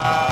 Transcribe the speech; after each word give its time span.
Uh... 0.00 0.27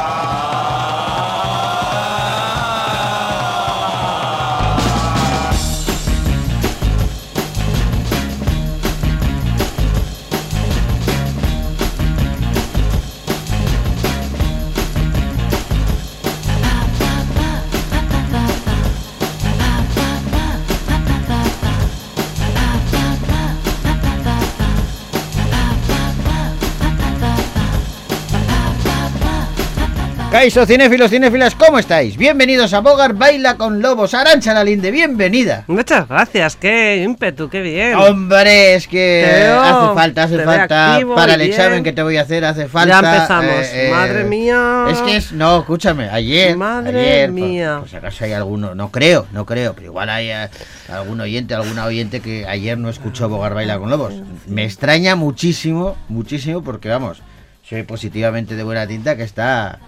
Caiso, 30.37 30.67
cinéfilos, 30.67 31.09
cinéfilas, 31.11 31.55
¿cómo 31.55 31.79
estáis? 31.79 32.15
Bienvenidos 32.19 32.75
a 32.75 32.81
Bogar 32.81 33.15
Baila 33.15 33.57
con 33.57 33.81
Lobos. 33.81 34.13
Arancha 34.13 34.53
la 34.53 34.65
Linde, 34.65 34.91
bienvenida. 34.91 35.65
Muchas 35.67 36.07
gracias, 36.07 36.57
qué 36.57 37.03
ímpetu, 37.03 37.49
qué 37.49 37.63
bien. 37.63 37.95
Hombre, 37.95 38.75
es 38.75 38.87
que 38.87 39.25
hace 39.25 39.95
falta, 39.95 40.25
hace 40.25 40.39
falta. 40.45 41.01
Para 41.15 41.33
el 41.35 41.41
bien. 41.41 41.53
examen 41.53 41.83
que 41.83 41.95
te 41.95 42.03
voy 42.03 42.19
a 42.19 42.21
hacer 42.21 42.45
hace 42.45 42.69
falta. 42.69 43.01
ya 43.01 43.15
empezamos. 43.15 43.65
eh, 43.73 43.87
eh, 43.89 43.91
Madre 43.91 44.25
mía. 44.25 44.85
Es 44.91 44.99
que 44.99 45.17
es, 45.17 45.33
no, 45.33 45.61
escúchame, 45.61 46.11
ayer. 46.11 46.55
Madre 46.55 47.01
ayer, 47.01 47.31
por- 47.31 47.35
mía. 47.35 47.77
Pues 47.81 47.95
acaso 47.95 48.27
hay 48.27 48.33
alguno, 48.35 48.75
no 48.75 48.91
creo, 48.91 49.27
no 49.33 49.47
creo, 49.47 49.73
pero 49.73 49.87
igual 49.87 50.11
hay 50.11 50.29
eh, 50.29 50.51
algún 50.93 51.19
oyente, 51.19 51.55
alguna 51.55 51.87
oyente 51.87 52.21
que 52.21 52.47
ayer 52.47 52.77
no 52.77 52.91
escuchó 52.91 53.31
Bogar 53.31 53.55
Baila 53.55 53.79
con 53.79 53.89
Lobos. 53.89 54.13
Me 54.47 54.65
extraña 54.67 55.17
muchísimo, 55.17 55.97
muchísimo, 56.11 56.63
porque 56.63 56.91
vamos, 56.91 57.23
soy 57.67 57.85
positivamente 57.85 58.55
de 58.55 58.63
buena 58.65 58.87
tinta 58.87 59.17
que 59.17 59.23
está 59.23 59.79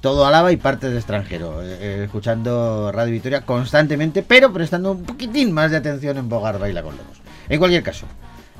todo 0.00 0.26
Álava 0.26 0.52
y 0.52 0.56
parte 0.56 0.88
de 0.90 0.96
extranjero, 0.96 1.62
eh, 1.62 1.76
eh, 1.80 2.02
escuchando 2.04 2.92
Radio 2.92 3.12
Victoria 3.12 3.40
constantemente, 3.42 4.22
pero 4.22 4.52
prestando 4.52 4.92
un 4.92 5.02
poquitín 5.04 5.52
más 5.52 5.70
de 5.70 5.78
atención 5.78 6.16
en 6.18 6.28
Bogar 6.28 6.58
Baila 6.58 6.82
con 6.82 6.96
Lobos. 6.96 7.20
En 7.48 7.58
cualquier 7.58 7.82
caso, 7.82 8.06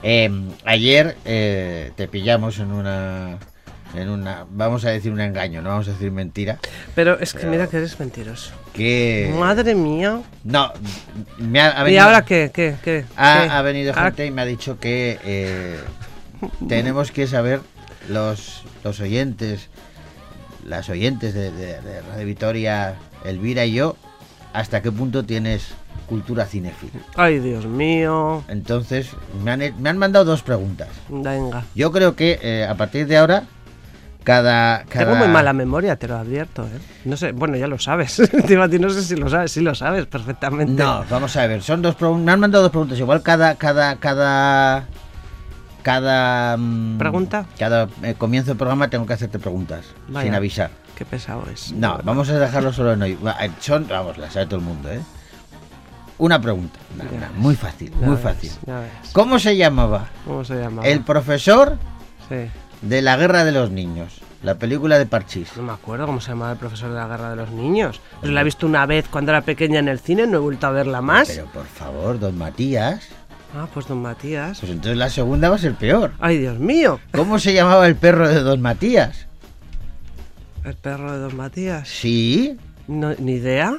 eh, 0.02 0.30
ayer 0.64 1.16
eh, 1.24 1.92
te 1.96 2.08
pillamos 2.08 2.58
en 2.58 2.72
una, 2.72 3.38
en 3.94 4.08
una, 4.08 4.46
vamos 4.50 4.84
a 4.84 4.90
decir 4.90 5.12
un 5.12 5.20
engaño, 5.20 5.62
no 5.62 5.70
vamos 5.70 5.88
a 5.88 5.92
decir 5.92 6.10
mentira, 6.10 6.58
Pero 6.94 7.18
es 7.20 7.34
que 7.34 7.46
mira 7.46 7.66
que 7.68 7.76
eres 7.76 7.98
mentiroso. 8.00 8.52
que 8.72 9.32
Madre 9.38 9.74
mía. 9.74 10.20
no, 10.44 10.72
me 11.38 11.60
ha, 11.60 11.78
ha 11.78 11.82
¿Y 11.82 11.84
venido, 11.84 12.02
ahora 12.02 12.24
qué? 12.24 12.50
¿Qué? 12.52 12.74
¿Qué? 12.82 13.04
ha, 13.16 13.42
¿Qué? 13.44 13.50
ha 13.50 13.62
venido 13.62 13.92
Ah, 13.96 14.04
gente 14.06 14.26
y 14.26 14.30
me 14.30 14.42
ha 14.42 14.46
dicho 14.46 14.78
que 14.80 15.18
eh, 15.24 15.78
tenemos 16.68 17.10
que 17.12 17.26
saber 17.26 17.60
los, 18.08 18.64
los 18.84 19.00
oyentes, 19.00 19.68
las 20.68 20.88
oyentes 20.88 21.34
de, 21.34 21.50
de- 21.50 21.80
de 21.80 22.00
Radio 22.02 22.26
Vitoria, 22.26 22.94
Elvira 23.24 23.64
y 23.64 23.72
yo, 23.72 23.96
hasta 24.52 24.82
qué 24.82 24.90
punto 24.92 25.24
tienes 25.24 25.68
cultura 26.08 26.46
cinéfila. 26.46 27.00
Ay, 27.16 27.38
Dios 27.38 27.66
mío. 27.66 28.42
Entonces, 28.48 29.10
me 29.44 29.50
han, 29.50 29.60
me 29.80 29.88
han 29.90 29.98
mandado 29.98 30.24
dos 30.24 30.42
preguntas. 30.42 30.88
Venga. 31.08 31.64
Yo 31.74 31.92
creo 31.92 32.16
que 32.16 32.38
eh, 32.42 32.66
a 32.66 32.74
partir 32.76 33.06
de 33.06 33.18
ahora, 33.18 33.44
cada... 34.24 34.84
cada... 34.84 35.04
Tengo 35.06 35.16
muy 35.16 35.28
mala 35.28 35.52
memoria, 35.52 35.96
te 35.96 36.08
lo 36.08 36.16
advierto, 36.16 36.64
¿eh? 36.66 36.78
No 37.04 37.16
sé, 37.16 37.32
bueno, 37.32 37.56
ya 37.56 37.66
lo 37.66 37.78
sabes. 37.78 38.20
No 38.80 38.90
sé 38.90 39.02
si 39.02 39.16
lo 39.16 39.28
sabes, 39.28 39.52
sí 39.52 39.60
lo 39.60 39.74
sabes 39.74 40.06
perfectamente. 40.06 40.82
No, 40.82 41.04
vamos 41.10 41.36
a 41.36 41.46
ver, 41.46 41.62
son 41.62 41.82
dos 41.82 41.94
preguntas. 41.94 42.24
Me 42.26 42.32
han 42.32 42.40
mandado 42.40 42.62
dos 42.64 42.70
preguntas. 42.70 42.98
Igual 42.98 43.22
cada, 43.22 43.54
cada, 43.56 43.96
cada, 43.96 44.84
cada. 45.92 46.56
mm, 46.58 46.98
¿Pregunta? 46.98 47.46
Cada 47.58 47.88
eh, 48.02 48.14
comienzo 48.18 48.50
del 48.50 48.58
programa 48.58 48.90
tengo 48.90 49.06
que 49.06 49.14
hacerte 49.14 49.38
preguntas 49.38 49.86
Vaya. 50.08 50.26
sin 50.26 50.34
avisar. 50.34 50.70
Qué 50.94 51.06
pesado 51.06 51.44
es. 51.52 51.72
No, 51.72 51.98
vamos 52.04 52.28
a 52.28 52.38
dejarlo 52.38 52.72
solo 52.74 52.92
en 52.92 53.02
hoy. 53.02 53.18
Eh, 53.40 53.50
Son, 53.60 53.86
vamos, 53.88 54.18
las 54.18 54.34
sabe 54.34 54.44
todo 54.46 54.56
el 54.58 54.64
mundo, 54.66 54.90
¿eh? 54.90 55.00
Una 56.18 56.40
pregunta, 56.40 56.78
una- 56.94 57.04
Ya 57.04 57.10
una, 57.16 57.28
ves. 57.28 57.36
muy 57.38 57.54
fácil, 57.56 57.92
muy 58.00 58.10
ves, 58.16 58.20
fácil. 58.20 58.50
¿Cómo 59.12 59.38
se 59.38 59.56
llamaba 59.56 60.08
¿Cómo 60.26 60.44
se 60.44 60.56
llama? 60.60 60.82
el 60.84 61.00
profesor 61.00 61.78
Sí. 62.28 62.50
de 62.82 63.02
la 63.02 63.16
guerra 63.16 63.44
de 63.44 63.52
los 63.52 63.70
niños? 63.70 64.20
La 64.42 64.56
película 64.56 64.98
de 64.98 65.06
Parchís. 65.06 65.48
No 65.56 65.62
me 65.62 65.72
acuerdo 65.72 66.06
cómo 66.06 66.20
se 66.20 66.30
llamaba 66.32 66.52
el 66.52 66.58
profesor 66.58 66.90
de 66.90 66.96
la 66.96 67.06
guerra 67.08 67.30
de 67.30 67.36
los 67.36 67.50
niños. 67.50 68.00
Pero 68.20 68.32
la 68.34 68.42
he 68.42 68.44
visto 68.44 68.66
una 68.66 68.84
vez 68.86 69.06
cuando 69.08 69.32
era 69.32 69.40
pequeña 69.40 69.78
en 69.80 69.88
el 69.88 69.98
cine, 70.00 70.26
no 70.26 70.36
he 70.36 70.40
vuelto 70.40 70.66
a 70.66 70.70
verla 70.70 71.00
más. 71.00 71.28
Pero 71.28 71.46
por 71.46 71.66
favor, 71.66 72.18
don 72.20 72.36
Matías. 72.36 73.08
Ah, 73.56 73.66
pues 73.72 73.86
don 73.88 74.02
Matías. 74.02 74.60
Pues 74.60 74.70
entonces 74.70 74.96
la 74.98 75.08
segunda 75.10 75.48
va 75.48 75.56
a 75.56 75.58
ser 75.58 75.74
peor. 75.74 76.12
Ay, 76.20 76.38
Dios 76.38 76.58
mío. 76.58 77.00
¿Cómo 77.12 77.38
se 77.38 77.54
llamaba 77.54 77.86
el 77.86 77.96
perro 77.96 78.28
de 78.28 78.40
don 78.40 78.60
Matías? 78.60 79.26
El 80.64 80.74
perro 80.74 81.12
de 81.12 81.18
don 81.18 81.36
Matías. 81.36 81.88
Sí, 81.88 82.56
No, 82.86 83.14
ni 83.18 83.32
idea. 83.32 83.76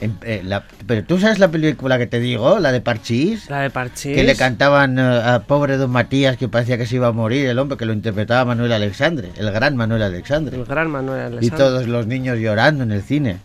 En- 0.00 0.18
eh, 0.22 0.42
la- 0.44 0.64
pero 0.86 1.04
tú 1.04 1.18
sabes 1.18 1.38
la 1.38 1.48
película 1.48 1.98
que 1.98 2.06
te 2.06 2.18
digo, 2.20 2.58
la 2.58 2.72
de 2.72 2.80
Parchís, 2.80 3.48
La 3.48 3.60
de 3.60 3.70
Parchís. 3.70 4.14
que 4.16 4.24
le 4.24 4.34
cantaban 4.34 4.98
eh, 4.98 5.02
a 5.02 5.40
pobre 5.46 5.76
don 5.76 5.90
Matías 5.90 6.36
que 6.36 6.48
parecía 6.48 6.76
que 6.78 6.84
se 6.86 6.96
iba 6.96 7.06
a 7.08 7.12
morir, 7.12 7.46
el 7.46 7.58
hombre 7.58 7.76
que 7.78 7.84
lo 7.86 7.92
interpretaba 7.92 8.44
Manuel 8.44 8.72
Alexandre, 8.72 9.30
el 9.36 9.50
gran 9.52 9.76
Manuel 9.76 10.02
Alexandre. 10.02 10.56
El 10.56 10.64
gran 10.64 10.90
Manuel 10.90 11.20
Y 11.20 11.36
Alessandro. 11.36 11.66
todos 11.66 11.86
los 11.86 12.06
niños 12.06 12.38
llorando 12.38 12.82
en 12.82 12.92
el 12.92 13.02
cine. 13.02 13.38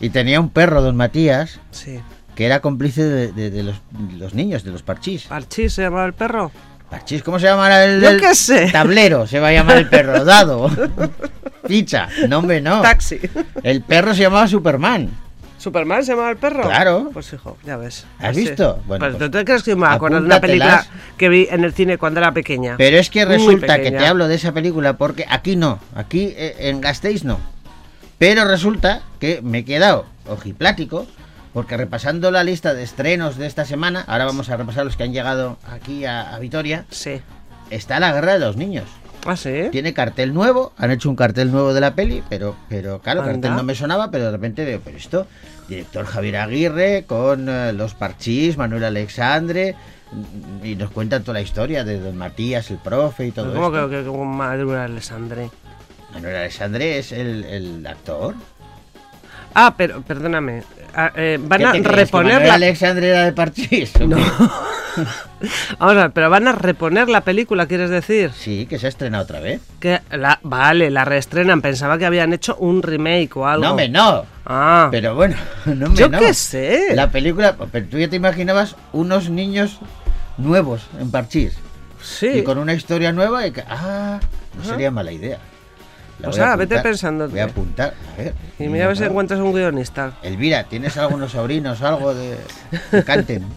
Y 0.00 0.10
tenía 0.10 0.40
un 0.40 0.48
perro, 0.50 0.82
don 0.82 0.96
Matías, 0.96 1.60
Sí. 1.72 2.00
Que 2.36 2.46
era 2.46 2.60
cómplice 2.60 3.02
de, 3.02 3.32
de- 3.32 3.50
de 3.50 3.62
los, 3.64 3.76
los 4.16 4.34
niños, 4.34 4.62
de 4.62 4.70
los 4.70 4.82
Parchís. 4.82 5.24
¿Parchís 5.24 5.72
se 5.72 5.82
llamaba 5.82 6.06
el 6.06 6.12
perro? 6.12 6.52
Parchís, 6.88 7.22
¿cómo 7.24 7.40
se 7.40 7.46
llama 7.46 7.82
el, 7.82 8.00
Yo 8.00 8.10
el 8.10 8.20
qué 8.20 8.34
sé. 8.36 8.70
tablero? 8.70 9.26
Se 9.26 9.40
va 9.40 9.48
a 9.48 9.52
llamar 9.52 9.78
el 9.78 9.88
perro, 9.88 10.24
dado. 10.24 10.70
Ficha, 11.66 12.08
no 12.28 12.38
hombre, 12.38 12.60
no. 12.60 12.80
Taxi. 12.82 13.18
El 13.64 13.82
perro 13.82 14.14
se 14.14 14.22
llamaba 14.22 14.46
Superman. 14.46 15.10
¿Superman 15.58 16.04
se 16.04 16.12
llamaba 16.12 16.30
el 16.30 16.36
perro? 16.36 16.62
Claro. 16.62 17.10
Pues 17.12 17.32
hijo, 17.32 17.56
ya 17.64 17.76
ves. 17.76 18.06
¿Has 18.20 18.36
visto? 18.36 18.80
Bueno, 18.86 19.04
pues, 19.04 19.16
pues, 19.16 19.30
¿tú 19.30 19.38
te 19.38 19.44
crees 19.44 19.62
que 19.64 19.74
me 19.74 19.86
acuerdo 19.86 20.20
de 20.20 20.26
una 20.26 20.40
película 20.40 20.86
que 21.16 21.28
vi 21.28 21.48
en 21.50 21.64
el 21.64 21.72
cine 21.72 21.98
cuando 21.98 22.20
era 22.20 22.30
pequeña? 22.32 22.76
Pero 22.76 22.98
es 22.98 23.10
que 23.10 23.24
resulta 23.24 23.80
que 23.80 23.90
te 23.90 24.06
hablo 24.06 24.28
de 24.28 24.34
esa 24.36 24.52
película 24.52 24.96
porque 24.96 25.24
aquí 25.28 25.56
no, 25.56 25.80
aquí 25.94 26.34
eh, 26.36 26.54
en 26.68 26.80
Gasteiz 26.80 27.24
no. 27.24 27.40
Pero 28.18 28.44
resulta 28.44 29.02
que 29.18 29.40
me 29.42 29.58
he 29.58 29.64
quedado 29.64 30.06
ojiplático 30.28 31.06
porque 31.56 31.78
repasando 31.78 32.30
la 32.30 32.44
lista 32.44 32.74
de 32.74 32.82
estrenos 32.82 33.38
de 33.38 33.46
esta 33.46 33.64
semana, 33.64 34.04
ahora 34.08 34.26
vamos 34.26 34.50
a 34.50 34.58
repasar 34.58 34.84
los 34.84 34.94
que 34.94 35.04
han 35.04 35.14
llegado 35.14 35.56
aquí 35.66 36.04
a, 36.04 36.34
a 36.34 36.38
Vitoria, 36.38 36.84
Sí. 36.90 37.22
está 37.70 37.98
La 37.98 38.12
Guerra 38.12 38.34
de 38.34 38.40
los 38.40 38.58
Niños. 38.58 38.84
¿Ah, 39.24 39.36
sí? 39.36 39.68
Tiene 39.72 39.94
cartel 39.94 40.34
nuevo, 40.34 40.74
han 40.76 40.90
hecho 40.90 41.08
un 41.08 41.16
cartel 41.16 41.50
nuevo 41.50 41.72
de 41.72 41.80
la 41.80 41.94
peli, 41.94 42.22
pero, 42.28 42.56
pero 42.68 42.98
claro, 43.00 43.20
Anda. 43.22 43.32
cartel 43.32 43.56
no 43.56 43.62
me 43.62 43.74
sonaba, 43.74 44.10
pero 44.10 44.26
de 44.26 44.32
repente 44.32 44.66
veo, 44.66 44.82
pero 44.84 44.98
esto, 44.98 45.26
director 45.66 46.04
Javier 46.04 46.36
Aguirre, 46.36 47.04
con 47.06 47.48
eh, 47.48 47.72
los 47.72 47.94
Parchís, 47.94 48.58
Manuel 48.58 48.84
Alexandre, 48.84 49.74
y 50.62 50.74
nos 50.76 50.90
cuentan 50.90 51.22
toda 51.22 51.32
la 51.38 51.40
historia 51.40 51.84
de 51.84 51.98
Don 52.00 52.18
Matías, 52.18 52.70
el 52.70 52.76
profe 52.76 53.28
y 53.28 53.32
todo 53.32 53.54
¿Cómo 53.54 53.68
esto. 53.74 53.88
que, 53.88 53.96
que 53.96 54.04
como 54.04 54.26
Manuel 54.26 54.76
Alessandre? 54.78 55.48
Manuel 56.12 56.36
Alexandre 56.36 56.98
es 56.98 57.12
el, 57.12 57.44
el 57.44 57.86
actor. 57.86 58.34
Ah, 59.58 59.72
pero 59.76 60.02
perdóname. 60.02 60.62
Ah, 60.94 61.10
eh, 61.16 61.38
van 61.40 61.60
¿Qué 61.60 61.66
a 61.66 61.72
reponer 61.72 62.46
la... 62.46 62.54
Alexandre 62.54 63.08
era 63.08 63.24
de 63.24 63.32
Parchís? 63.32 63.92
No. 64.00 64.16
Vamos 65.78 65.96
a 65.96 66.00
ver, 66.02 66.10
pero 66.12 66.30
van 66.30 66.48
a 66.48 66.52
reponer 66.52 67.08
la 67.10 67.20
película, 67.20 67.66
¿quieres 67.66 67.90
decir? 67.90 68.30
Sí, 68.34 68.64
que 68.66 68.78
se 68.78 68.86
ha 68.86 68.88
estrenado 68.88 69.24
otra 69.24 69.40
vez. 69.40 69.60
Que 69.78 70.00
la, 70.10 70.38
vale, 70.42 70.90
la 70.90 71.04
reestrenan. 71.04 71.60
Pensaba 71.60 71.98
que 71.98 72.06
habían 72.06 72.32
hecho 72.32 72.56
un 72.56 72.82
remake 72.82 73.36
o 73.36 73.46
algo. 73.46 73.64
No, 73.64 73.74
me 73.74 73.88
no. 73.90 74.24
Ah, 74.46 74.88
Pero 74.90 75.14
bueno, 75.14 75.36
no 75.66 75.90
me 75.90 75.96
yo 75.96 76.08
no. 76.08 76.18
qué 76.18 76.32
sé. 76.32 76.94
La 76.94 77.10
película, 77.10 77.56
pero 77.70 77.86
tú 77.86 77.98
ya 77.98 78.08
te 78.08 78.16
imaginabas 78.16 78.76
unos 78.92 79.28
niños 79.28 79.78
nuevos 80.38 80.86
en 80.98 81.10
Parchís. 81.10 81.58
sí. 82.02 82.28
Y 82.28 82.42
con 82.42 82.56
una 82.58 82.72
historia 82.72 83.12
nueva 83.12 83.46
y 83.46 83.52
que... 83.52 83.62
Ah, 83.68 84.18
no 84.56 84.64
sería 84.64 84.90
mala 84.90 85.12
idea. 85.12 85.38
La 86.20 86.28
O 86.28 86.30
voy 86.30 86.40
a 86.40 86.44
sea, 86.44 86.56
vete 86.56 86.74
apuntar. 86.74 86.82
pensándote. 86.82 87.30
Voy 87.32 87.40
a 87.40 87.44
apuntar. 87.44 87.94
A 88.14 88.16
ver. 88.22 88.34
Y 88.58 88.68
mira 88.68 88.84
a 88.84 88.88
ver 88.88 88.96
si 88.96 89.02
no. 89.02 89.10
encuentras 89.10 89.40
un 89.40 89.52
guionista. 89.52 90.12
Elvira, 90.22 90.64
¿tienes 90.64 90.96
algunos 90.96 91.32
sobrinos 91.32 91.82
algo 91.82 92.14
de 92.14 92.36
que 92.90 93.04
canten? 93.04 93.44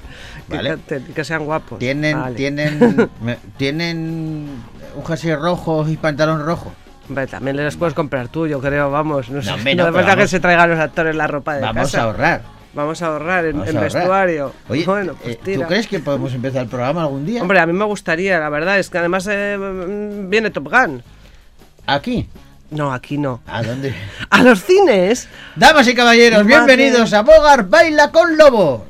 Que, 0.49 0.57
canten, 0.63 1.03
que 1.13 1.23
sean 1.23 1.45
guapos. 1.45 1.77
Tienen, 1.77 2.19
Vale. 2.19 2.35
tienen, 2.35 3.09
tienen 3.57 4.49
un 4.95 5.05
jersey 5.05 5.35
rojo 5.35 5.87
y 5.87 5.95
pantalón 5.95 6.43
rojo. 6.43 6.73
Hombre, 7.07 7.27
también 7.27 7.55
les 7.55 7.75
puedes 7.77 7.93
comprar 7.93 8.29
tú, 8.29 8.47
yo 8.47 8.59
creo, 8.59 8.89
vamos. 8.89 9.29
No, 9.29 9.43
sé, 9.43 9.51
hombre, 9.51 9.75
no 9.75 9.83
no, 9.83 9.89
hace 9.89 9.93
pero 9.93 10.07
falta 10.07 10.21
que 10.23 10.27
se 10.27 10.39
traigan 10.39 10.71
los 10.71 10.79
actores 10.79 11.15
la 11.15 11.27
ropa 11.27 11.53
de 11.53 11.61
Vamos 11.61 11.83
casa. 11.83 12.01
a 12.01 12.03
ahorrar. 12.05 12.41
Vamos 12.73 12.99
a 13.03 13.07
ahorrar 13.07 13.45
en, 13.45 13.53
vamos 13.59 13.69
en 13.69 13.77
a 13.77 13.79
ahorrar. 13.81 13.93
vestuario. 13.93 14.53
Oye, 14.69 14.85
bueno, 14.85 15.13
pues 15.21 15.35
eh, 15.35 15.39
tira. 15.43 15.61
¿tú 15.61 15.67
crees 15.67 15.85
que 15.87 15.99
podemos 15.99 16.33
empezar 16.33 16.63
el 16.63 16.67
programa 16.67 17.03
algún 17.03 17.27
día? 17.27 17.41
Hombre, 17.43 17.59
a 17.59 17.67
mí 17.67 17.73
me 17.73 17.85
gustaría, 17.85 18.39
la 18.39 18.49
verdad, 18.49 18.79
es 18.79 18.89
que 18.89 18.97
además 18.97 19.27
eh, 19.29 19.55
viene 20.27 20.49
Top 20.49 20.67
Gun. 20.71 21.03
Aquí. 21.85 22.27
No, 22.71 22.93
aquí 22.93 23.17
no. 23.17 23.41
¿A 23.47 23.63
dónde? 23.63 23.95
¡A 24.29 24.43
los 24.43 24.63
cines! 24.63 25.27
Damas 25.55 25.87
y 25.87 25.95
caballeros, 25.95 26.43
Madre. 26.43 26.55
bienvenidos 26.55 27.13
a 27.13 27.21
Bogar 27.23 27.67
Baila 27.67 28.11
con 28.11 28.37
Lobos. 28.37 28.81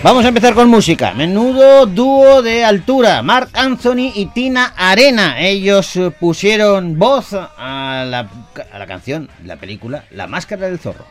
Vamos 0.00 0.24
a 0.24 0.28
empezar 0.28 0.54
con 0.54 0.68
música. 0.68 1.12
Menudo 1.12 1.84
dúo 1.84 2.40
de 2.40 2.64
altura. 2.64 3.20
Mark 3.22 3.50
Anthony 3.52 4.12
y 4.14 4.26
Tina 4.26 4.72
Arena. 4.76 5.40
Ellos 5.40 5.96
eh, 5.96 6.12
pusieron 6.12 6.96
voz 6.96 7.32
a 7.34 8.04
la, 8.08 8.28
a 8.72 8.78
la 8.78 8.86
canción, 8.86 9.28
la 9.44 9.56
película 9.56 10.04
La 10.12 10.28
Máscara 10.28 10.68
del 10.68 10.78
Zorro. 10.78 11.04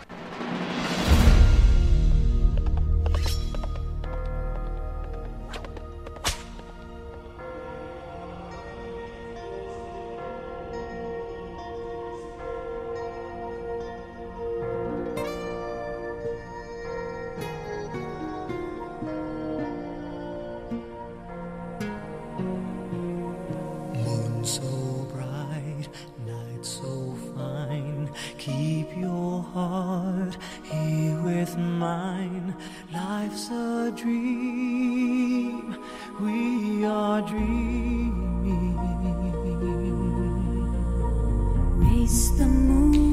mundo. 42.58 43.07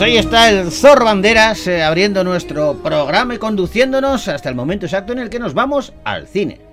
Pues 0.00 0.12
ahí 0.12 0.16
está 0.16 0.48
el 0.48 0.72
Zor 0.72 1.04
Banderas 1.04 1.66
eh, 1.66 1.82
abriendo 1.82 2.24
nuestro 2.24 2.82
programa 2.82 3.34
y 3.34 3.38
conduciéndonos 3.38 4.28
hasta 4.28 4.48
el 4.48 4.54
momento 4.54 4.86
exacto 4.86 5.12
en 5.12 5.18
el 5.18 5.28
que 5.28 5.38
nos 5.38 5.52
vamos 5.52 5.92
al 6.04 6.26
cine. 6.26 6.69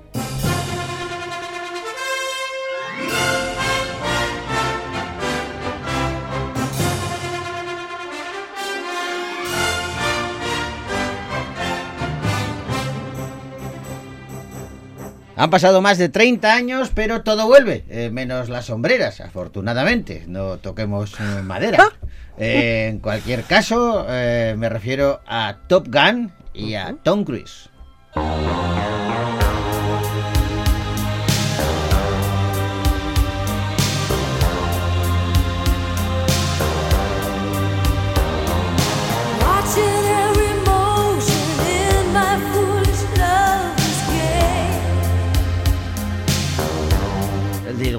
Han 15.39 15.51
pasado 15.51 15.83
más 15.83 15.99
de 15.99 16.09
30 16.09 16.51
años, 16.51 16.91
pero 16.95 17.21
todo 17.21 17.45
vuelve, 17.45 17.85
eh, 17.89 18.09
menos 18.11 18.49
las 18.49 18.65
sombreras, 18.65 19.21
afortunadamente. 19.21 20.23
No 20.25 20.57
toquemos 20.57 21.13
eh, 21.19 21.43
madera. 21.43 21.91
Eh, 22.39 22.87
en 22.89 22.97
cualquier 22.97 23.43
caso, 23.43 24.05
me 24.07 24.67
refiero 24.67 25.21
a 25.27 25.57
Top 25.67 25.89
Gun 25.89 26.31
y 26.55 26.73
a 26.73 26.95
Tom 27.03 27.23
Cruise. 27.23 27.69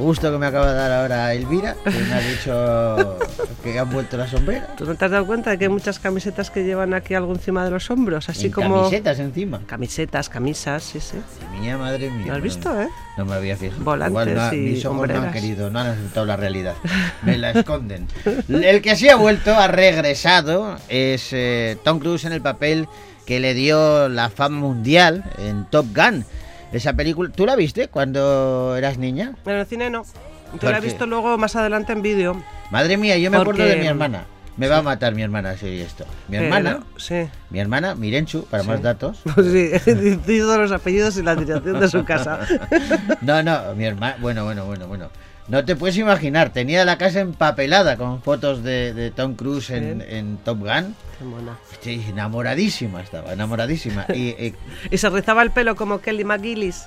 El 0.08 0.12
disgusto 0.14 0.32
que 0.32 0.38
me 0.38 0.46
acaba 0.46 0.68
de 0.72 0.74
dar 0.74 0.90
ahora 0.90 1.34
Elvira, 1.34 1.76
que 1.84 1.90
me 1.90 2.14
ha 2.14 2.20
dicho 2.20 3.18
que 3.62 3.78
han 3.78 3.90
vuelto 3.90 4.16
las 4.16 4.30
sombreras. 4.30 4.74
¿Tú 4.74 4.86
no 4.86 4.94
te 4.94 5.04
has 5.04 5.10
dado 5.10 5.26
cuenta 5.26 5.50
de 5.50 5.58
que 5.58 5.66
hay 5.66 5.68
muchas 5.68 5.98
camisetas 5.98 6.50
que 6.50 6.64
llevan 6.64 6.94
aquí 6.94 7.12
algo 7.12 7.34
encima 7.34 7.62
de 7.62 7.70
los 7.70 7.90
hombros? 7.90 8.26
Así 8.30 8.46
En 8.46 8.52
como... 8.52 8.76
camisetas 8.84 9.18
encima. 9.18 9.60
Camisetas, 9.66 10.30
camisas, 10.30 10.82
sí, 10.82 10.98
sí. 10.98 11.18
Mía, 11.60 11.76
madre 11.76 12.08
mía. 12.10 12.28
¿Lo 12.28 12.34
has 12.36 12.40
visto, 12.40 12.80
eh? 12.80 12.88
No 13.18 13.26
me 13.26 13.34
había 13.34 13.54
fijado. 13.58 13.84
Volantes 13.84 14.10
Igual 14.12 14.34
no 14.34 14.40
ha- 14.40 14.54
y 14.54 14.58
mis 14.58 14.84
ojos 14.86 15.08
no 15.08 15.14
han 15.20 15.30
querido, 15.32 15.68
no 15.68 15.78
han 15.78 15.86
aceptado 15.88 16.24
la 16.24 16.36
realidad. 16.36 16.74
Me 17.22 17.36
la 17.36 17.50
esconden. 17.50 18.06
El 18.48 18.80
que 18.80 18.96
sí 18.96 19.10
ha 19.10 19.16
vuelto, 19.16 19.54
ha 19.58 19.68
regresado, 19.68 20.78
es 20.88 21.28
eh, 21.34 21.76
Tom 21.84 21.98
Cruise 21.98 22.24
en 22.24 22.32
el 22.32 22.40
papel 22.40 22.88
que 23.26 23.40
le 23.40 23.52
dio 23.52 24.08
la 24.08 24.30
fama 24.30 24.56
mundial 24.58 25.22
en 25.36 25.66
Top 25.66 25.84
Gun. 25.94 26.24
Esa 26.72 26.92
película, 26.92 27.30
¿tú 27.34 27.46
la 27.46 27.56
viste 27.56 27.88
cuando 27.88 28.76
eras 28.76 28.98
niña? 28.98 29.34
En 29.46 29.52
el 29.52 29.66
cine 29.66 29.90
no. 29.90 30.04
Yo 30.52 30.58
¿Por 30.58 30.70
la 30.70 30.78
he 30.78 30.80
visto 30.80 31.06
luego 31.06 31.36
más 31.38 31.56
adelante 31.56 31.92
en 31.92 32.02
vídeo. 32.02 32.42
Madre 32.70 32.96
mía, 32.96 33.16
yo 33.18 33.30
me 33.30 33.36
acuerdo 33.38 33.64
de 33.64 33.76
mi 33.76 33.86
hermana. 33.86 34.24
Me 34.56 34.66
va 34.66 34.78
a 34.78 34.82
matar 34.82 35.14
mi 35.14 35.22
hermana 35.22 35.56
si 35.56 35.80
esto. 35.80 36.04
Mi 36.26 36.36
hermana, 36.36 36.80
sí. 36.96 37.28
mi 37.48 37.60
hermana, 37.60 37.94
Mirenchu, 37.94 38.44
para 38.46 38.64
más 38.64 38.82
datos. 38.82 39.20
Sí, 39.36 39.68
dice 39.94 40.40
todos 40.40 40.58
los 40.58 40.72
apellidos 40.72 41.16
y 41.16 41.22
la 41.22 41.36
dirección 41.36 41.78
de 41.78 41.88
su 41.88 42.04
casa. 42.04 42.40
No, 43.20 43.42
no, 43.42 43.74
mi 43.76 43.84
hermana. 43.84 44.16
Bueno, 44.20 44.44
bueno, 44.44 44.64
bueno, 44.66 44.88
bueno. 44.88 45.10
No 45.46 45.64
te 45.64 45.76
puedes 45.76 45.96
imaginar, 45.96 46.50
tenía 46.50 46.84
la 46.84 46.98
casa 46.98 47.20
empapelada 47.20 47.96
con 47.96 48.20
fotos 48.20 48.62
de, 48.62 48.92
de 48.92 49.10
Tom 49.10 49.34
Cruise 49.34 49.70
en, 49.70 50.02
en 50.02 50.36
Top 50.38 50.58
Gun. 50.58 50.94
Qué 51.18 51.24
mona. 51.24 51.56
Sí, 51.80 52.04
enamoradísima 52.08 53.00
estaba, 53.02 53.32
enamoradísima. 53.32 54.04
Y 54.08 54.28
eh, 54.38 54.54
Y 54.90 54.98
se 54.98 55.08
rizaba 55.10 55.42
el 55.42 55.50
pelo 55.50 55.76
como 55.76 56.00
Kelly 56.00 56.24
McGillis. 56.24 56.86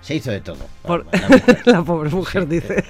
se 0.00 0.14
hizo 0.14 0.30
de 0.30 0.40
todo. 0.40 0.58
Por- 0.82 1.06
La 1.12 1.28
mujer. 1.28 1.62
la 1.64 1.82
pobre 1.82 2.10
mujer 2.10 2.46
dice. 2.46 2.84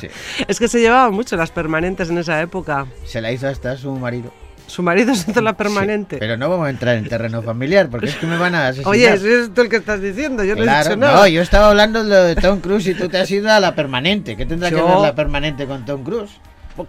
Sí. 0.00 0.08
Es 0.46 0.58
que 0.58 0.68
se 0.68 0.80
llevaban 0.80 1.12
mucho 1.14 1.36
las 1.36 1.50
permanentes 1.50 2.10
en 2.10 2.18
esa 2.18 2.40
época. 2.42 2.86
Se 3.06 3.20
la 3.20 3.32
hizo 3.32 3.48
hasta 3.48 3.76
su 3.76 3.90
marido. 3.96 4.32
Su 4.66 4.84
marido 4.84 5.12
se 5.16 5.30
hizo 5.32 5.40
la 5.40 5.54
permanente. 5.56 6.18
Pero 6.18 6.36
no 6.36 6.48
vamos 6.48 6.68
a 6.68 6.70
entrar 6.70 6.94
en 6.96 7.08
terreno 7.08 7.42
familiar 7.42 7.88
porque 7.90 8.06
es 8.06 8.14
que 8.16 8.26
me 8.26 8.36
van 8.36 8.54
a 8.54 8.68
asesinar. 8.68 8.90
Oye, 8.92 9.12
ese 9.12 9.40
es 9.40 9.54
tú 9.54 9.62
el 9.62 9.68
que 9.68 9.76
estás 9.76 10.00
diciendo, 10.00 10.44
yo 10.44 10.54
no 10.54 10.60
he 10.60 10.64
Claro, 10.64 10.90
dicho 10.90 10.96
nada. 11.00 11.16
no, 11.16 11.26
yo 11.26 11.42
estaba 11.42 11.70
hablando 11.70 12.04
de 12.04 12.08
lo 12.10 12.22
de 12.22 12.36
Tom 12.36 12.60
Cruise 12.60 12.86
y 12.86 12.94
tú 12.94 13.08
te 13.08 13.18
has 13.18 13.28
ido 13.32 13.50
a 13.50 13.58
la 13.58 13.74
permanente. 13.74 14.36
¿Qué 14.36 14.46
tendrá 14.46 14.68
que 14.68 14.76
ver 14.76 14.84
la 14.84 15.14
permanente 15.16 15.66
con 15.66 15.84
Tom 15.84 16.04
Cruise? 16.04 16.30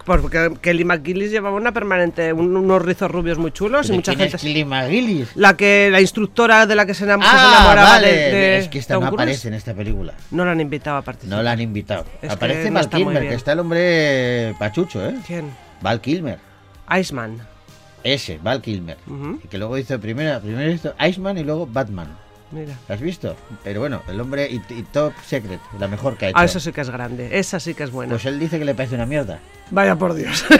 Porque 0.04 0.52
Kelly 0.60 0.84
McGillis 0.84 1.30
llevaba 1.30 1.56
una 1.56 1.72
permanente, 1.72 2.32
un- 2.32 2.56
unos 2.56 2.82
rizos 2.82 3.10
rubios 3.10 3.38
muy 3.38 3.50
chulos 3.52 3.86
y 3.86 3.90
¿De 3.90 3.96
mucha 3.96 4.12
quién 4.12 4.20
gente. 4.30 4.36
es 4.36 4.42
Kelly 4.42 4.64
McGillis? 4.64 5.36
La 5.36 5.56
que 5.56 5.88
la 5.90 6.00
instructora 6.00 6.66
de 6.66 6.74
la 6.74 6.86
que 6.86 6.94
se, 6.94 7.06
enam- 7.06 7.18
que 7.20 7.26
se 7.26 7.30
Ah, 7.34 7.54
enamoraba 7.58 7.88
vale. 7.90 8.08
de, 8.08 8.14
de 8.32 8.58
es 8.58 8.68
que 8.68 8.78
esta 8.78 8.94
Tom 8.94 9.04
no 9.04 9.10
Cruise, 9.10 9.22
aparece 9.22 9.48
en 9.48 9.54
esta 9.54 9.74
película. 9.74 10.14
No 10.30 10.44
la 10.44 10.52
han 10.52 10.60
invitado 10.60 10.96
a 10.98 11.02
participar. 11.02 11.36
No 11.38 11.42
la 11.42 11.52
han 11.52 11.60
invitado. 11.60 12.04
Es 12.20 12.30
Aparece 12.32 12.70
Val 12.70 12.88
Kilmer, 12.88 13.22
que 13.28 13.34
está 13.34 13.52
el 13.52 13.58
hombre 13.60 14.54
pachucho, 14.58 15.04
¿eh? 15.06 15.14
¿Quién? 15.26 15.50
Val 15.80 16.00
Kilmer. 16.00 16.38
Iceman. 16.98 17.38
Ese, 18.04 18.38
Val 18.42 18.60
Kilmer. 18.60 18.96
Que 19.48 19.58
luego 19.58 19.78
hizo 19.78 19.98
primero, 20.00 20.40
primero 20.40 20.70
hizo 20.70 20.94
Iceman 21.00 21.38
y 21.38 21.44
luego 21.44 21.66
Batman. 21.66 22.08
Mira. 22.52 22.74
¿Lo 22.88 22.94
has 22.94 23.00
visto? 23.00 23.34
Pero 23.64 23.80
bueno, 23.80 24.02
el 24.08 24.20
hombre 24.20 24.46
y, 24.50 24.56
y 24.74 24.82
Top 24.82 25.14
Secret, 25.26 25.58
la 25.78 25.88
mejor 25.88 26.16
que 26.18 26.26
ha 26.26 26.28
hecho. 26.28 26.38
Ah, 26.38 26.44
eso 26.44 26.60
sí 26.60 26.70
que 26.72 26.82
es 26.82 26.90
grande. 26.90 27.38
Esa 27.38 27.58
sí 27.58 27.72
que 27.74 27.82
es 27.84 27.90
buena. 27.90 28.10
Pues 28.10 28.26
él 28.26 28.38
dice 28.38 28.58
que 28.58 28.64
le 28.66 28.74
parece 28.74 28.94
una 28.94 29.06
mierda. 29.06 29.38
Vaya 29.70 29.96
por 29.96 30.12
Dios. 30.14 30.44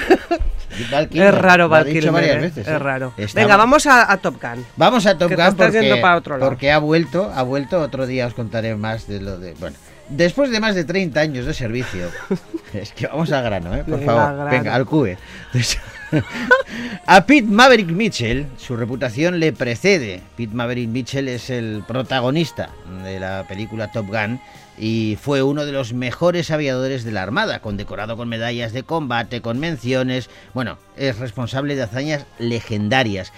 Kilmer, 1.11 1.35
es 1.35 1.35
raro, 1.35 1.69
Val 1.69 1.85
Kilmer, 1.85 2.25
eh. 2.25 2.39
veces. 2.39 2.67
Es 2.67 2.81
raro. 2.81 3.13
Está- 3.19 3.41
Venga, 3.43 3.59
vamos 3.59 3.87
a, 3.87 4.11
a 4.11 4.17
Top 4.17 4.41
Gun. 4.43 4.65
Vamos 4.77 5.05
a 5.05 5.19
Top 5.19 5.29
Que 5.29 5.37
Gun 5.37 5.55
porque, 5.55 5.81
yendo 5.83 6.01
para 6.01 6.17
otro 6.17 6.39
lado. 6.39 6.51
porque 6.51 6.73
ha 6.73 6.79
vuelto, 6.79 7.31
ha 7.35 7.43
vuelto. 7.43 7.79
Otro 7.83 8.07
día 8.07 8.27
os 8.27 8.33
contaré 8.33 8.75
más 8.75 9.07
de 9.07 9.21
lo 9.21 9.39
de. 9.39 9.53
Bueno, 9.61 9.77
después 10.09 10.51
de 10.51 10.61
más 10.61 10.75
de 10.75 10.85
30 10.85 11.21
años 11.21 11.45
de 11.45 11.53
servicio, 11.53 12.09
es 12.73 12.91
que 12.93 13.07
vamos 13.07 13.31
al 13.33 13.45
grano, 13.45 13.75
¿eh? 13.75 13.85
Por 13.87 13.99
Venga, 14.01 14.13
favor, 14.15 14.35
grano. 14.37 14.51
venga, 14.51 14.75
al 14.75 14.87
cube. 14.87 15.19
A 17.07 17.27
Pete 17.27 17.49
Maverick 17.49 17.89
Mitchell, 17.89 18.47
su 18.57 18.77
reputación 18.77 19.41
le 19.41 19.53
precede. 19.53 20.23
Pete 20.37 20.55
Maverick 20.55 20.89
Mitchell 20.89 21.29
es 21.29 21.51
el 21.51 21.83
protagonista 21.87 22.71
de 23.05 23.19
la 23.19 23.47
película 23.49 23.91
Top 23.91 24.07
Gun 24.07 24.41
y 24.79 25.19
fue 25.21 25.43
uno 25.43 25.65
de 25.67 25.73
los 25.73 25.93
mejores 25.93 26.51
aviadores 26.51 27.05
de 27.05 27.13
la 27.13 27.23
Armada, 27.23 27.61
condecorado 27.61 28.17
con 28.17 28.29
medallas 28.29 28.73
de 28.73 28.83
combate, 28.83 29.41
con 29.41 29.59
menciones. 29.59 30.31
Bueno, 30.55 30.79
es 30.97 31.19
responsable 31.19 31.77
de 31.77 31.83
hazañas 31.83 32.27
legendarias. 32.39 33.33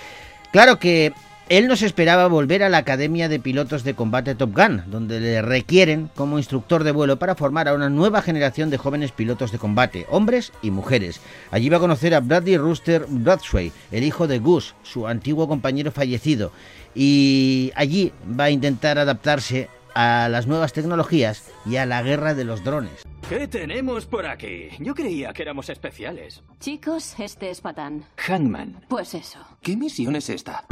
Claro 0.52 0.78
que 0.78 1.12
él 1.48 1.68
no 1.68 1.76
se 1.76 1.86
esperaba 1.86 2.26
volver 2.26 2.62
a 2.62 2.68
la 2.70 2.78
Academia 2.78 3.28
de 3.28 3.38
Pilotos 3.38 3.84
de 3.84 3.94
Combate 3.94 4.34
Top 4.34 4.54
Gun, 4.56 4.82
donde 4.86 5.20
le 5.20 5.42
requieren 5.42 6.10
como 6.14 6.38
instructor 6.38 6.84
de 6.84 6.92
vuelo 6.92 7.18
para 7.18 7.34
formar 7.34 7.68
a 7.68 7.74
una 7.74 7.90
nueva 7.90 8.22
generación 8.22 8.70
de 8.70 8.78
jóvenes 8.78 9.12
pilotos 9.12 9.52
de 9.52 9.58
combate, 9.58 10.06
hombres 10.08 10.52
y 10.62 10.70
mujeres. 10.70 11.20
Allí 11.50 11.68
va 11.68 11.76
a 11.76 11.80
conocer 11.80 12.14
a 12.14 12.20
Bradley 12.20 12.56
Rooster 12.56 13.04
Bradshaw, 13.08 13.70
el 13.92 14.04
hijo 14.04 14.26
de 14.26 14.38
Gus, 14.38 14.74
su 14.82 15.06
antiguo 15.06 15.46
compañero 15.46 15.92
fallecido, 15.92 16.50
y 16.94 17.72
allí 17.74 18.12
va 18.38 18.44
a 18.44 18.50
intentar 18.50 18.98
adaptarse 18.98 19.68
a 19.94 20.28
las 20.28 20.46
nuevas 20.46 20.72
tecnologías 20.72 21.50
y 21.66 21.76
a 21.76 21.86
la 21.86 22.02
guerra 22.02 22.34
de 22.34 22.44
los 22.44 22.64
drones. 22.64 23.04
¿Qué 23.28 23.48
tenemos 23.48 24.04
por 24.04 24.26
aquí? 24.26 24.68
Yo 24.80 24.94
creía 24.94 25.32
que 25.32 25.42
éramos 25.42 25.70
especiales. 25.70 26.42
Chicos, 26.60 27.14
este 27.18 27.50
es 27.50 27.60
Patán. 27.60 28.04
Hangman. 28.16 28.84
Pues 28.88 29.14
eso. 29.14 29.38
¿Qué 29.62 29.76
misión 29.76 30.14
es 30.16 30.28
esta? 30.28 30.64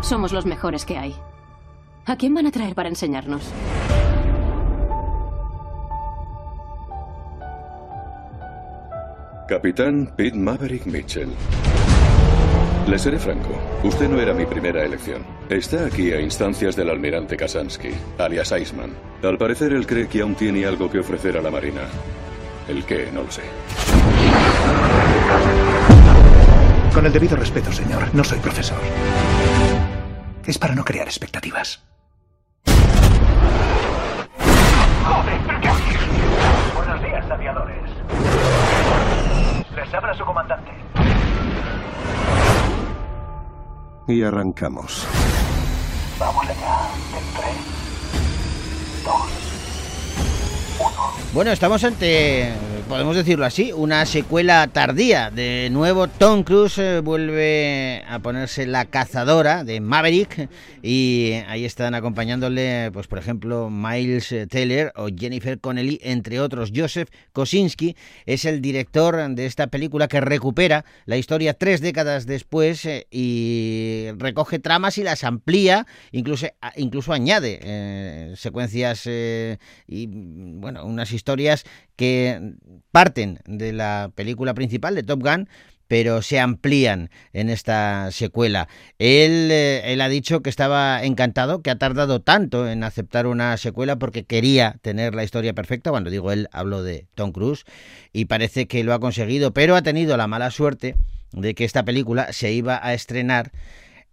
Somos 0.00 0.32
los 0.32 0.46
mejores 0.46 0.84
que 0.84 0.98
hay. 0.98 1.16
¿A 2.06 2.16
quién 2.16 2.32
van 2.34 2.46
a 2.46 2.52
traer 2.52 2.74
para 2.74 2.88
enseñarnos? 2.88 3.42
Capitán 9.48 10.12
Pete 10.16 10.36
Maverick 10.36 10.86
Mitchell. 10.86 11.30
Le 12.88 12.98
seré 12.98 13.18
franco, 13.18 13.50
usted 13.82 14.08
no 14.08 14.20
era 14.20 14.32
mi 14.32 14.46
primera 14.46 14.84
elección. 14.84 15.24
Está 15.48 15.86
aquí 15.86 16.12
a 16.12 16.20
instancias 16.20 16.76
del 16.76 16.90
almirante 16.90 17.36
Kasansky, 17.36 17.90
alias 18.18 18.52
Iceman. 18.52 18.92
Al 19.24 19.38
parecer 19.38 19.72
él 19.72 19.86
cree 19.86 20.08
que 20.08 20.20
aún 20.20 20.36
tiene 20.36 20.66
algo 20.66 20.88
que 20.88 21.00
ofrecer 21.00 21.36
a 21.36 21.42
la 21.42 21.50
Marina. 21.50 21.82
El 22.68 22.84
qué, 22.84 23.10
no 23.12 23.24
lo 23.24 23.30
sé. 23.30 23.42
Con 26.94 27.04
el 27.04 27.12
debido 27.12 27.36
respeto, 27.36 27.70
señor, 27.72 28.08
no 28.14 28.24
soy 28.24 28.38
profesor. 28.38 28.78
Es 30.46 30.58
para 30.58 30.74
no 30.74 30.84
crear 30.84 31.06
expectativas. 31.06 31.82
Buenos 36.74 37.02
días, 37.02 37.30
aviadores. 37.30 37.90
Les 39.74 39.94
habla 39.94 40.14
su 40.14 40.24
comandante. 40.24 40.70
Y 44.08 44.22
arrancamos. 44.22 45.06
Vamos 46.18 46.44
allá. 46.44 46.88
En 47.12 47.24
tres, 47.34 47.56
dos, 49.04 49.28
Bueno, 51.34 51.50
estamos 51.50 51.82
ante, 51.84 52.54
podemos 52.88 53.16
decirlo 53.16 53.44
así, 53.44 53.72
una 53.72 54.06
secuela 54.06 54.66
tardía. 54.68 55.30
De 55.30 55.68
nuevo, 55.70 56.08
Tom 56.08 56.44
Cruise 56.44 56.78
eh, 56.78 57.00
vuelve 57.00 58.04
a 58.08 58.20
ponerse 58.20 58.66
la 58.66 58.84
cazadora 58.84 59.64
de 59.64 59.80
Maverick 59.80 60.48
y 60.82 61.32
ahí 61.48 61.64
están 61.64 61.94
acompañándole, 61.94 62.90
pues 62.92 63.08
por 63.08 63.18
ejemplo, 63.18 63.70
Miles 63.70 64.34
Taylor 64.48 64.92
o 64.96 65.08
Jennifer 65.08 65.58
Connelly, 65.58 65.98
entre 66.02 66.40
otros. 66.40 66.70
Joseph 66.74 67.08
Kosinski 67.32 67.96
es 68.24 68.44
el 68.44 68.60
director 68.60 69.28
de 69.30 69.46
esta 69.46 69.66
película 69.66 70.06
que 70.06 70.20
recupera 70.20 70.84
la 71.06 71.16
historia 71.16 71.54
tres 71.54 71.80
décadas 71.80 72.26
después 72.26 72.84
eh, 72.84 73.06
y 73.10 74.08
recoge 74.16 74.58
tramas 74.58 74.98
y 74.98 75.02
las 75.02 75.24
amplía, 75.24 75.86
incluso, 76.12 76.46
incluso 76.76 77.12
añade 77.12 77.58
eh, 77.62 78.34
secuencias 78.36 79.06
y 79.06 80.06
bueno, 80.06 80.84
unas 80.84 81.12
historias 81.12 81.64
que 81.96 82.54
parten 82.92 83.40
de 83.46 83.72
la 83.72 84.10
película 84.14 84.54
principal 84.54 84.94
de 84.94 85.02
Top 85.02 85.22
Gun, 85.22 85.48
pero 85.88 86.22
se 86.22 86.40
amplían 86.40 87.10
en 87.32 87.48
esta 87.48 88.10
secuela. 88.10 88.68
Él, 88.98 89.50
eh, 89.50 89.92
él 89.92 90.00
ha 90.00 90.08
dicho 90.08 90.40
que 90.40 90.50
estaba 90.50 91.02
encantado, 91.04 91.62
que 91.62 91.70
ha 91.70 91.78
tardado 91.78 92.20
tanto 92.20 92.68
en 92.68 92.82
aceptar 92.82 93.26
una 93.26 93.56
secuela 93.56 93.96
porque 93.96 94.24
quería 94.24 94.76
tener 94.82 95.14
la 95.14 95.24
historia 95.24 95.54
perfecta. 95.54 95.90
Cuando 95.90 96.10
digo 96.10 96.32
él, 96.32 96.48
hablo 96.52 96.82
de 96.82 97.06
Tom 97.14 97.32
Cruise 97.32 97.64
y 98.12 98.24
parece 98.24 98.66
que 98.66 98.84
lo 98.84 98.94
ha 98.94 99.00
conseguido, 99.00 99.52
pero 99.52 99.76
ha 99.76 99.82
tenido 99.82 100.16
la 100.16 100.26
mala 100.26 100.50
suerte 100.50 100.96
de 101.32 101.54
que 101.54 101.64
esta 101.64 101.84
película 101.84 102.32
se 102.32 102.52
iba 102.52 102.80
a 102.82 102.94
estrenar 102.94 103.52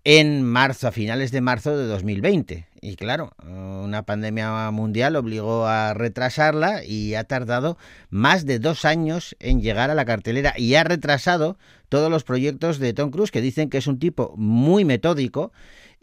en 0.04 0.44
marzo, 0.44 0.88
a 0.88 0.92
finales 0.92 1.32
de 1.32 1.42
marzo 1.42 1.78
de 1.78 1.86
2020. 1.86 2.68
Y 2.82 2.96
claro, 2.98 3.32
una 3.42 4.04
pandemia 4.04 4.70
mundial 4.72 5.16
obligó 5.16 5.66
a 5.66 5.94
retrasarla 5.94 6.84
y 6.84 7.16
ha 7.16 7.24
tardado 7.24 7.78
más 8.10 8.46
de 8.46 8.60
dos 8.60 8.84
años 8.84 9.38
en 9.40 9.62
llegar 9.62 9.90
a 9.90 9.96
la 9.96 10.04
cartelera 10.04 10.54
y 10.58 10.76
ha 10.76 10.84
retrasado 10.84 11.58
todos 11.88 12.12
los 12.12 12.26
proyectos 12.26 12.80
de 12.80 12.94
Tom 12.94 13.12
Cruise, 13.12 13.32
que 13.32 13.40
dicen 13.40 13.70
que 13.70 13.78
es 13.78 13.88
un 13.88 14.00
tipo 14.00 14.34
muy 14.36 14.84
metódico 14.84 15.54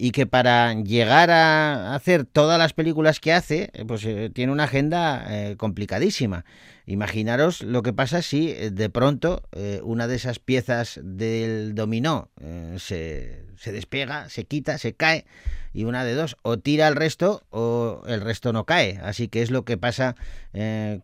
y 0.03 0.13
que 0.13 0.27
para 0.27 0.73
llegar 0.73 1.31
a 1.31 1.95
hacer 1.95 2.25
todas 2.25 2.59
las 2.59 2.73
películas 2.73 3.21
que 3.21 3.35
hace, 3.35 3.69
eh, 3.75 3.85
pues 3.87 4.03
eh, 4.07 4.31
tiene 4.33 4.51
una 4.51 4.65
agenda 4.65 5.27
eh, 5.29 5.57
complicadísima. 5.59 6.47
Imaginaros 6.87 7.61
lo 7.61 7.83
que 7.83 7.93
pasa 7.93 8.23
si 8.23 8.53
de 8.53 8.89
pronto 8.89 9.43
una 9.85 10.09
de 10.09 10.17
esas 10.17 10.41
piezas 10.41 10.99
del 11.05 11.77
dominó 11.77 12.31
se, 12.79 13.45
se 13.57 13.71
despega, 13.71 14.29
se 14.29 14.45
quita, 14.45 14.77
se 14.77 14.95
cae 14.95 15.25
y 15.73 15.85
una 15.85 16.05
de 16.05 16.15
dos, 16.15 16.37
o 16.43 16.59
tira 16.59 16.89
el 16.89 16.97
resto 16.97 17.45
o 17.51 18.03
el 18.09 18.21
resto 18.23 18.53
no 18.53 18.65
cae. 18.65 18.99
Así 19.05 19.29
que 19.29 19.43
es 19.43 19.53
lo 19.53 19.65
que 19.65 19.77
pasa 19.77 20.17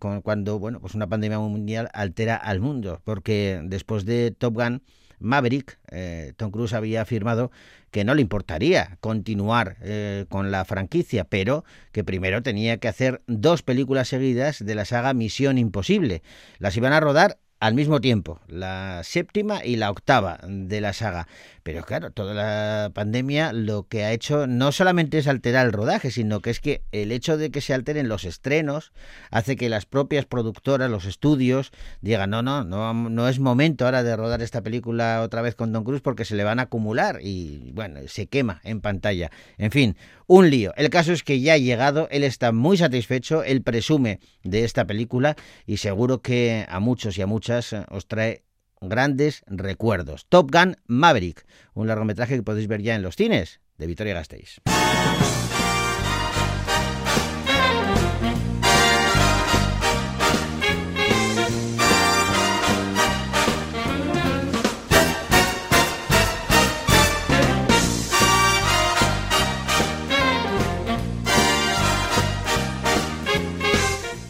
con- 0.00 0.23
cuando 0.23 0.59
bueno, 0.59 0.81
pues 0.81 0.95
una 0.97 1.07
pandemia 1.07 1.38
mundial 1.38 1.88
altera 1.93 2.35
al 2.35 2.59
mundo, 2.59 3.00
porque 3.05 3.61
después 3.62 4.05
de 4.05 4.33
Top 4.33 4.55
Gun 4.55 4.83
Maverick, 5.18 5.78
eh, 5.90 6.32
Tom 6.37 6.50
Cruise 6.50 6.73
había 6.73 7.02
afirmado 7.02 7.50
que 7.90 8.04
no 8.04 8.14
le 8.14 8.23
importaría 8.23 8.99
continuar 9.00 9.76
eh, 9.80 10.26
con 10.28 10.50
la 10.50 10.64
franquicia, 10.64 11.25
pero 11.25 11.64
que 11.92 12.04
primero 12.04 12.42
tenía 12.42 12.76
que 12.78 12.88
hacer 12.88 13.23
dos 13.26 13.62
películas 13.62 14.08
seguidas 14.08 14.64
de 14.64 14.75
la 14.75 14.85
saga 14.85 15.14
Misión 15.14 15.58
Imposible. 15.58 16.23
Las 16.58 16.76
iban 16.76 16.92
a 16.92 17.00
rodar 17.00 17.38
al 17.58 17.75
mismo 17.75 18.00
tiempo, 18.00 18.40
la 18.49 19.00
séptima 19.02 19.64
y 19.64 19.76
la 19.76 19.90
octava 19.90 20.40
de 20.46 20.81
la 20.81 20.92
saga. 20.92 21.26
Pero 21.66 21.83
claro, 21.83 22.12
toda 22.12 22.33
la 22.33 22.92
pandemia 22.94 23.52
lo 23.52 23.88
que 23.88 24.05
ha 24.05 24.12
hecho 24.12 24.46
no 24.46 24.70
solamente 24.70 25.18
es 25.18 25.26
alterar 25.26 25.66
el 25.66 25.72
rodaje, 25.72 26.12
sino 26.12 26.38
que 26.38 26.50
es 26.50 26.61
que 26.61 26.85
el 26.92 27.11
hecho 27.11 27.37
de 27.37 27.50
que 27.50 27.61
se 27.61 27.74
alteren 27.74 28.09
los 28.09 28.22
estrenos 28.22 28.92
hace 29.33 29.57
que 29.57 29.68
las 29.68 29.85
propias 29.85 30.26
productoras, 30.26 30.88
los 30.88 31.07
estudios, 31.07 31.72
digan, 32.00 32.31
no, 32.31 32.40
no, 32.40 32.62
no, 32.62 33.29
es 33.29 33.40
momento 33.40 33.85
ahora 33.85 34.05
de 34.05 34.14
rodar 34.14 34.42
esta 34.42 34.62
película 34.62 35.22
otra 35.22 35.42
vez 35.42 35.57
con 35.57 35.72
Don 35.72 35.83
Cruz 35.83 36.02
porque 36.02 36.24
se 36.24 36.37
le 36.37 36.44
van 36.44 36.61
a 36.61 36.62
acumular 36.62 37.18
y 37.20 37.72
bueno, 37.72 37.98
se 38.07 38.29
quema 38.29 38.61
en 38.62 38.81
pantalla. 38.81 39.33
En 39.59 39.72
fin, 39.72 39.96
un 40.29 40.48
lío. 40.48 40.72
El 40.76 40.88
caso 40.88 41.12
es 41.12 41.24
que 41.24 41.40
ya 41.40 41.55
ha 41.55 41.59
llegado, 41.59 42.07
él 42.12 42.22
está 42.22 42.52
muy 42.52 42.76
satisfecho, 42.76 43.42
él 43.42 43.62
presume 43.62 44.20
de 44.44 44.62
esta 44.62 44.85
película 44.85 45.35
y 45.66 45.79
seguro 45.79 46.22
que 46.22 46.64
a 46.68 46.79
muchos 46.79 47.18
y 47.18 47.22
a 47.22 47.26
muchas 47.26 47.72
eh, 47.72 47.85
os 47.90 48.07
trae 48.07 48.45
grandes 48.81 49.43
recuerdos. 49.47 50.27
Top 50.29 50.51
Gun 50.51 50.77
Maverick, 50.87 51.47
un 51.75 51.87
largometraje 51.87 52.37
que 52.37 52.43
podéis 52.43 52.69
ver 52.69 52.83
ya 52.83 52.95
en 52.95 53.03
los 53.03 53.17
cines 53.17 53.61
de 53.79 53.87
Vitoria 53.87 54.15
Gasteiz. 54.15 54.61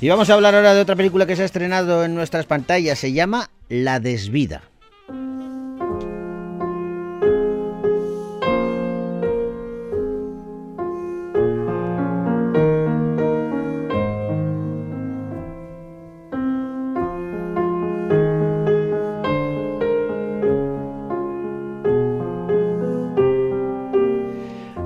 Y 0.07 0.09
vamos 0.09 0.31
a 0.31 0.35
hablar 0.35 0.55
ahora 0.55 0.73
de 0.73 0.83
otra 0.83 0.95
película 0.95 1.27
que 1.27 1.35
se 1.35 1.43
ha 1.43 1.47
estrenado 1.47 2.05
en 2.05 2.15
nuestras 2.15 2.47
pantallas. 2.47 2.97
Se 2.97 3.13
llama 3.13 3.51
La 3.69 3.99
Desvida. 3.99 4.63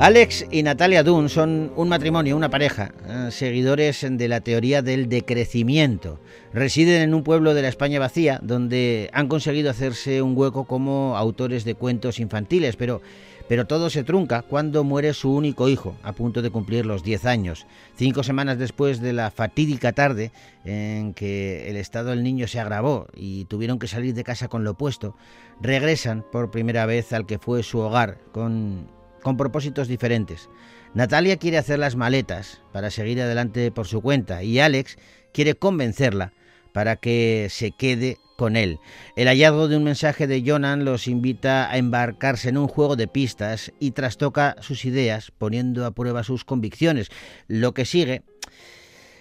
Alex 0.00 0.46
y 0.50 0.62
Natalia 0.62 1.02
Dunn 1.02 1.28
son 1.28 1.74
un 1.76 1.90
matrimonio, 1.90 2.34
una 2.34 2.48
pareja, 2.48 2.94
eh, 3.06 3.28
seguidores 3.30 4.06
de 4.10 4.28
la 4.28 4.40
teoría 4.40 4.80
del 4.80 5.10
decrecimiento. 5.10 6.18
Residen 6.54 7.02
en 7.02 7.12
un 7.12 7.22
pueblo 7.22 7.52
de 7.52 7.60
la 7.60 7.68
España 7.68 8.00
vacía 8.00 8.40
donde 8.42 9.10
han 9.12 9.28
conseguido 9.28 9.68
hacerse 9.68 10.22
un 10.22 10.34
hueco 10.34 10.64
como 10.64 11.18
autores 11.18 11.64
de 11.64 11.74
cuentos 11.74 12.18
infantiles, 12.18 12.76
pero, 12.76 13.02
pero 13.46 13.66
todo 13.66 13.90
se 13.90 14.02
trunca 14.02 14.40
cuando 14.40 14.84
muere 14.84 15.12
su 15.12 15.34
único 15.34 15.68
hijo, 15.68 15.94
a 16.02 16.14
punto 16.14 16.40
de 16.40 16.48
cumplir 16.48 16.86
los 16.86 17.04
10 17.04 17.26
años. 17.26 17.66
Cinco 17.94 18.22
semanas 18.22 18.56
después 18.56 19.02
de 19.02 19.12
la 19.12 19.30
fatídica 19.30 19.92
tarde 19.92 20.32
en 20.64 21.12
que 21.12 21.68
el 21.68 21.76
estado 21.76 22.08
del 22.08 22.22
niño 22.22 22.48
se 22.48 22.58
agravó 22.58 23.06
y 23.14 23.44
tuvieron 23.44 23.78
que 23.78 23.86
salir 23.86 24.14
de 24.14 24.24
casa 24.24 24.48
con 24.48 24.64
lo 24.64 24.70
opuesto, 24.70 25.14
regresan 25.60 26.24
por 26.32 26.50
primera 26.50 26.86
vez 26.86 27.12
al 27.12 27.26
que 27.26 27.38
fue 27.38 27.62
su 27.62 27.80
hogar 27.80 28.16
con 28.32 28.98
con 29.22 29.36
propósitos 29.36 29.88
diferentes. 29.88 30.48
Natalia 30.94 31.36
quiere 31.36 31.58
hacer 31.58 31.78
las 31.78 31.96
maletas 31.96 32.60
para 32.72 32.90
seguir 32.90 33.20
adelante 33.20 33.70
por 33.70 33.86
su 33.86 34.00
cuenta 34.00 34.42
y 34.42 34.58
Alex 34.58 34.96
quiere 35.32 35.54
convencerla 35.54 36.32
para 36.72 36.96
que 36.96 37.48
se 37.50 37.72
quede 37.72 38.18
con 38.36 38.56
él. 38.56 38.78
El 39.16 39.28
hallazgo 39.28 39.68
de 39.68 39.76
un 39.76 39.84
mensaje 39.84 40.26
de 40.26 40.42
Jonan 40.44 40.84
los 40.84 41.08
invita 41.08 41.70
a 41.70 41.76
embarcarse 41.76 42.48
en 42.48 42.56
un 42.56 42.68
juego 42.68 42.96
de 42.96 43.06
pistas 43.06 43.72
y 43.78 43.90
trastoca 43.90 44.56
sus 44.60 44.84
ideas 44.84 45.30
poniendo 45.36 45.84
a 45.84 45.90
prueba 45.90 46.24
sus 46.24 46.44
convicciones. 46.44 47.08
Lo 47.48 47.74
que 47.74 47.84
sigue 47.84 48.22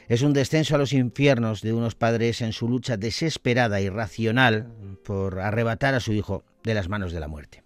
es 0.07 0.21
un 0.21 0.33
descenso 0.33 0.75
a 0.75 0.77
los 0.79 0.93
infiernos 0.93 1.61
de 1.61 1.73
unos 1.73 1.95
padres 1.95 2.41
en 2.41 2.53
su 2.53 2.67
lucha 2.67 2.97
desesperada 2.97 3.81
y 3.81 3.89
racional 3.89 4.73
por 5.03 5.39
arrebatar 5.39 5.93
a 5.93 5.99
su 5.99 6.13
hijo 6.13 6.43
de 6.63 6.73
las 6.73 6.89
manos 6.89 7.11
de 7.11 7.19
la 7.19 7.27
muerte. 7.27 7.61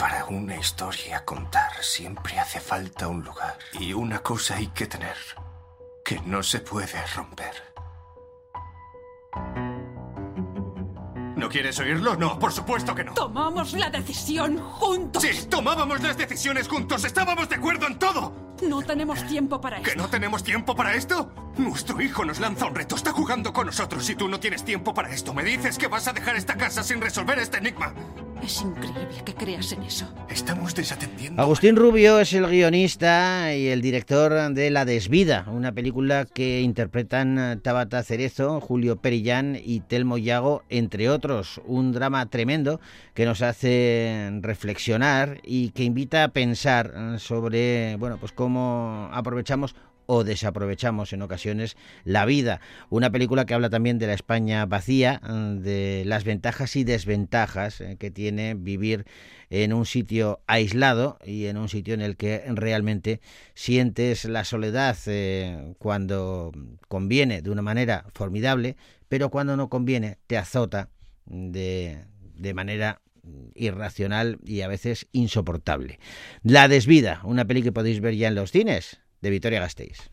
Para 0.00 0.24
una 0.24 0.56
historia 0.56 1.18
a 1.18 1.24
contar 1.26 1.70
siempre 1.82 2.38
hace 2.40 2.58
falta 2.58 3.06
un 3.06 3.22
lugar. 3.22 3.58
Y 3.78 3.92
una 3.92 4.20
cosa 4.20 4.56
hay 4.56 4.68
que 4.68 4.86
tener, 4.86 5.18
que 6.02 6.18
no 6.20 6.42
se 6.42 6.60
puede 6.60 7.06
romper. 7.14 7.52
¿No 11.36 11.50
quieres 11.50 11.78
oírlo? 11.80 12.16
No, 12.16 12.38
por 12.38 12.50
supuesto 12.50 12.94
que 12.94 13.04
no. 13.04 13.12
Tomamos 13.12 13.74
la 13.74 13.90
decisión 13.90 14.58
juntos. 14.58 15.22
Sí, 15.22 15.46
tomábamos 15.50 16.00
las 16.00 16.16
decisiones 16.16 16.66
juntos, 16.66 17.04
estábamos 17.04 17.50
de 17.50 17.56
acuerdo 17.56 17.86
en 17.86 17.98
todo. 17.98 18.32
No 18.62 18.80
tenemos 18.80 19.26
tiempo 19.26 19.60
para 19.60 19.78
esto. 19.78 19.90
¿Que 19.90 19.96
no 19.96 20.08
tenemos 20.08 20.42
tiempo 20.42 20.74
para 20.74 20.94
esto? 20.94 21.30
Nuestro 21.58 22.00
hijo 22.00 22.24
nos 22.24 22.40
lanza 22.40 22.64
un 22.64 22.74
reto, 22.74 22.94
está 22.94 23.12
jugando 23.12 23.52
con 23.52 23.66
nosotros 23.66 24.08
y 24.08 24.14
tú 24.14 24.28
no 24.28 24.40
tienes 24.40 24.64
tiempo 24.64 24.94
para 24.94 25.10
esto. 25.10 25.34
Me 25.34 25.44
dices 25.44 25.76
que 25.76 25.88
vas 25.88 26.08
a 26.08 26.14
dejar 26.14 26.36
esta 26.36 26.56
casa 26.56 26.82
sin 26.82 27.02
resolver 27.02 27.38
este 27.38 27.58
enigma. 27.58 27.92
Es 28.42 28.62
increíble 28.62 29.22
que 29.24 29.34
creas 29.34 29.72
en 29.72 29.82
eso. 29.82 30.06
Estamos 30.28 30.74
desatendiendo. 30.74 31.40
Agustín 31.40 31.76
Rubio 31.76 32.20
es 32.20 32.32
el 32.32 32.46
guionista 32.46 33.54
y 33.54 33.68
el 33.68 33.82
director 33.82 34.52
de 34.52 34.70
La 34.70 34.84
Desvida, 34.84 35.46
una 35.48 35.72
película 35.72 36.24
que 36.24 36.62
interpretan 36.62 37.60
Tabata 37.62 38.02
Cerezo, 38.02 38.60
Julio 38.60 38.96
Perillán 38.96 39.58
y 39.62 39.80
Telmo 39.80 40.18
Yago, 40.18 40.62
entre 40.68 41.10
otros. 41.10 41.60
Un 41.66 41.92
drama 41.92 42.26
tremendo 42.26 42.80
que 43.14 43.26
nos 43.26 43.42
hace 43.42 44.30
reflexionar 44.40 45.40
y 45.44 45.70
que 45.70 45.84
invita 45.84 46.24
a 46.24 46.28
pensar 46.28 47.18
sobre, 47.18 47.96
bueno, 47.96 48.16
pues 48.18 48.32
cómo 48.32 49.10
aprovechamos 49.12 49.74
o 50.12 50.24
desaprovechamos 50.24 51.12
en 51.12 51.22
ocasiones 51.22 51.76
la 52.02 52.24
vida. 52.24 52.60
Una 52.88 53.12
película 53.12 53.46
que 53.46 53.54
habla 53.54 53.70
también 53.70 54.00
de 54.00 54.08
la 54.08 54.14
España 54.14 54.66
vacía, 54.66 55.20
eh, 55.24 55.32
de 55.60 56.02
las 56.04 56.24
ventajas 56.24 56.74
y 56.74 56.82
desventajas 56.82 57.80
eh, 57.80 57.96
que 57.96 58.10
tiene 58.10 58.54
vivir 58.54 59.06
en 59.50 59.72
un 59.72 59.86
sitio 59.86 60.40
aislado 60.48 61.16
y 61.24 61.46
en 61.46 61.56
un 61.56 61.68
sitio 61.68 61.94
en 61.94 62.00
el 62.00 62.16
que 62.16 62.42
realmente 62.48 63.20
sientes 63.54 64.24
la 64.24 64.42
soledad 64.42 64.96
eh, 65.06 65.74
cuando 65.78 66.50
conviene 66.88 67.40
de 67.40 67.50
una 67.50 67.62
manera 67.62 68.04
formidable, 68.12 68.76
pero 69.08 69.30
cuando 69.30 69.56
no 69.56 69.68
conviene 69.68 70.18
te 70.26 70.36
azota 70.36 70.88
de, 71.24 72.04
de 72.34 72.52
manera 72.52 73.00
irracional 73.54 74.40
y 74.44 74.62
a 74.62 74.68
veces 74.68 75.06
insoportable. 75.12 76.00
La 76.42 76.66
desvida, 76.66 77.20
una 77.22 77.44
peli 77.44 77.62
que 77.62 77.70
podéis 77.70 78.00
ver 78.00 78.16
ya 78.16 78.26
en 78.26 78.34
los 78.34 78.50
cines 78.50 78.98
de 79.20 79.30
Vitoria 79.30 79.60
Gasteiz. 79.60 80.10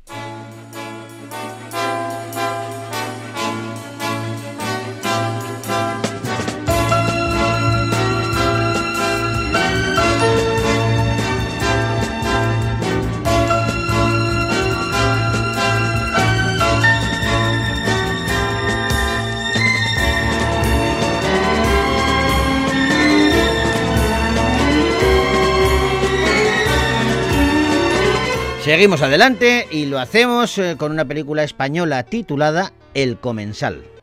Seguimos 28.68 29.02
adelante 29.02 29.66
y 29.72 29.86
lo 29.86 29.98
hacemos 29.98 30.58
eh, 30.58 30.76
con 30.78 30.92
una 30.92 31.06
película 31.06 31.42
española 31.42 32.04
titulada 32.04 32.74
El 32.94 33.18
Comensal. 33.18 33.97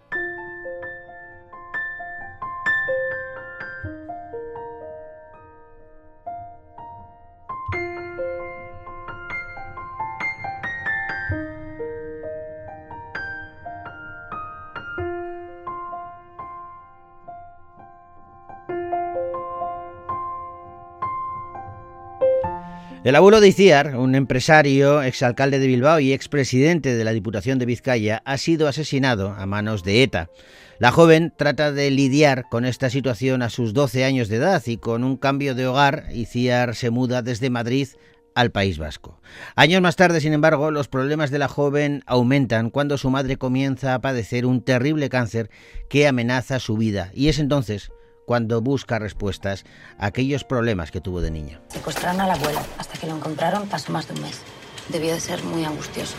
El 23.05 23.17
abuelo 23.17 23.43
de 23.43 23.49
Iciar, 23.49 23.97
un 23.97 24.15
empresario, 24.15 25.03
exalcalde 25.03 25.59
de 25.59 25.67
Bilbao 25.67 26.01
y 26.01 26.15
expresidente 26.15 26.95
de 26.97 27.05
la 27.05 27.13
Diputación 27.13 27.59
de 27.59 27.67
Vizcaya, 27.67 28.23
ha 28.25 28.39
sido 28.39 28.67
asesinado 28.67 29.35
a 29.37 29.45
manos 29.45 29.85
de 29.85 30.03
ETA. 30.03 30.31
La 30.79 30.91
joven 30.91 31.31
trata 31.37 31.71
de 31.71 31.91
lidiar 31.91 32.47
con 32.49 32.65
esta 32.65 32.89
situación 32.89 33.43
a 33.43 33.51
sus 33.51 33.75
12 33.75 34.07
años 34.07 34.29
de 34.29 34.37
edad 34.37 34.63
y 34.65 34.79
con 34.79 35.05
un 35.05 35.19
cambio 35.19 35.55
de 35.55 35.67
hogar, 35.67 36.07
Iciar 36.15 36.75
se 36.75 36.89
muda 36.89 37.21
desde 37.21 37.51
Madrid 37.51 37.89
al 38.35 38.53
País 38.53 38.79
Vasco. 38.79 39.21
Años 39.55 39.83
más 39.83 39.97
tarde, 39.97 40.23
sin 40.23 40.33
embargo, 40.33 40.71
los 40.71 40.89
problemas 40.89 41.31
de 41.31 41.39
la 41.39 41.49
joven 41.49 42.03
aumentan 42.07 42.71
cuando 42.71 42.97
su 42.97 43.11
madre 43.11 43.37
comienza 43.37 43.93
a 43.93 44.01
padecer 44.01 44.47
un 44.47 44.63
terrible 44.63 45.11
cáncer 45.11 45.51
que 45.91 46.09
amenaza 46.09 46.59
su 46.59 46.79
vida 46.79 47.11
y 47.13 47.29
es 47.29 47.39
entonces 47.39 47.93
cuando 48.25 48.61
busca 48.61 48.99
respuestas 48.99 49.65
a 49.99 50.07
aquellos 50.07 50.45
problemas 50.45 50.91
que 50.91 51.01
tuvo 51.01 51.21
de 51.21 51.31
niña. 51.31 51.61
Secuestraron 51.69 52.21
al 52.21 52.31
abuelo. 52.31 52.61
Hasta 52.79 52.99
que 52.99 53.07
lo 53.07 53.17
encontraron 53.17 53.69
pasó 53.69 53.93
más 53.93 54.07
de 54.09 54.15
un 54.15 54.23
mes. 54.23 54.41
Debió 54.89 55.13
de 55.13 55.21
ser 55.21 55.43
muy 55.45 55.65
angustioso. 55.65 56.15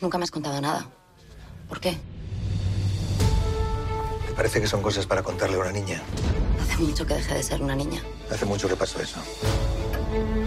Nunca 0.00 0.18
me 0.18 0.24
has 0.24 0.30
contado 0.30 0.60
nada. 0.60 0.86
¿Por 1.68 1.80
qué? 1.80 1.96
¿Te 4.26 4.32
parece 4.34 4.60
que 4.60 4.66
son 4.66 4.82
cosas 4.82 5.06
para 5.06 5.22
contarle 5.22 5.56
a 5.56 5.60
una 5.60 5.72
niña? 5.72 6.00
Hace 6.62 6.82
mucho 6.82 7.06
que 7.06 7.14
dejé 7.14 7.34
de 7.34 7.42
ser 7.42 7.62
una 7.62 7.76
niña. 7.76 8.00
Hace 8.30 8.46
mucho 8.46 8.68
que 8.68 8.76
pasó 8.76 9.00
eso. 9.00 9.20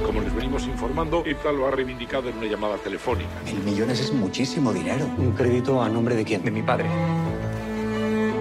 Como 0.05 0.21
les 0.21 0.33
venimos 0.33 0.63
informando, 0.65 1.23
ETA 1.25 1.51
lo 1.51 1.67
ha 1.67 1.71
reivindicado 1.71 2.29
en 2.29 2.37
una 2.37 2.47
llamada 2.47 2.77
telefónica. 2.77 3.29
Mil 3.45 3.63
millones 3.63 3.99
es 3.99 4.11
muchísimo 4.11 4.73
dinero. 4.73 5.05
¿Un 5.17 5.31
crédito 5.31 5.81
a 5.81 5.89
nombre 5.89 6.15
de 6.15 6.25
quién? 6.25 6.43
De 6.43 6.51
mi 6.51 6.61
padre. 6.61 6.87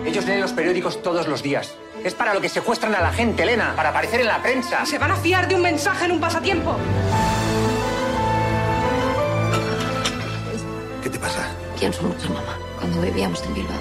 Ellos 0.04 0.26
leen 0.26 0.40
los 0.40 0.52
periódicos 0.52 1.00
todos 1.02 1.28
los 1.28 1.42
días. 1.42 1.74
Es 2.04 2.14
para 2.14 2.34
lo 2.34 2.40
que 2.40 2.48
secuestran 2.48 2.94
a 2.94 3.00
la 3.00 3.12
gente, 3.12 3.44
Elena, 3.44 3.74
para 3.76 3.90
aparecer 3.90 4.20
en 4.20 4.26
la 4.26 4.42
prensa. 4.42 4.84
¿Se 4.84 4.98
van 4.98 5.12
a 5.12 5.16
fiar 5.16 5.46
de 5.46 5.54
un 5.54 5.62
mensaje 5.62 6.06
en 6.06 6.12
un 6.12 6.20
pasatiempo? 6.20 6.76
¿Qué 11.02 11.08
te 11.08 11.18
pasa? 11.18 11.48
Pienso 11.78 12.02
mucho 12.02 12.26
en 12.26 12.34
mamá. 12.34 12.58
Cuando 12.78 13.00
vivíamos 13.00 13.42
en 13.44 13.54
Bilbao. 13.54 13.78